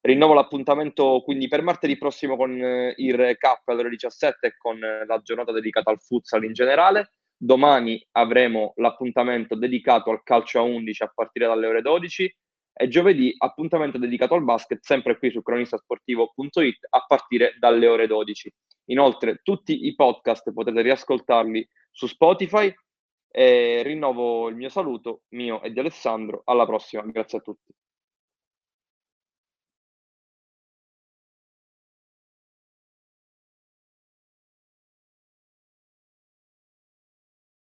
[0.00, 4.82] Rinnovo l'appuntamento quindi per martedì prossimo con eh, il recap alle ore 17 e con
[4.82, 7.12] eh, la giornata dedicata al futsal in generale.
[7.36, 12.36] Domani avremo l'appuntamento dedicato al calcio a 11 a partire dalle ore 12
[12.74, 18.52] e giovedì appuntamento dedicato al basket sempre qui su cronistasportivo.it a partire dalle ore 12.
[18.86, 22.74] Inoltre tutti i podcast potete riascoltarli su Spotify
[23.32, 26.42] e rinnovo il mio saluto, mio e di Alessandro.
[26.44, 27.72] Alla prossima, grazie a tutti.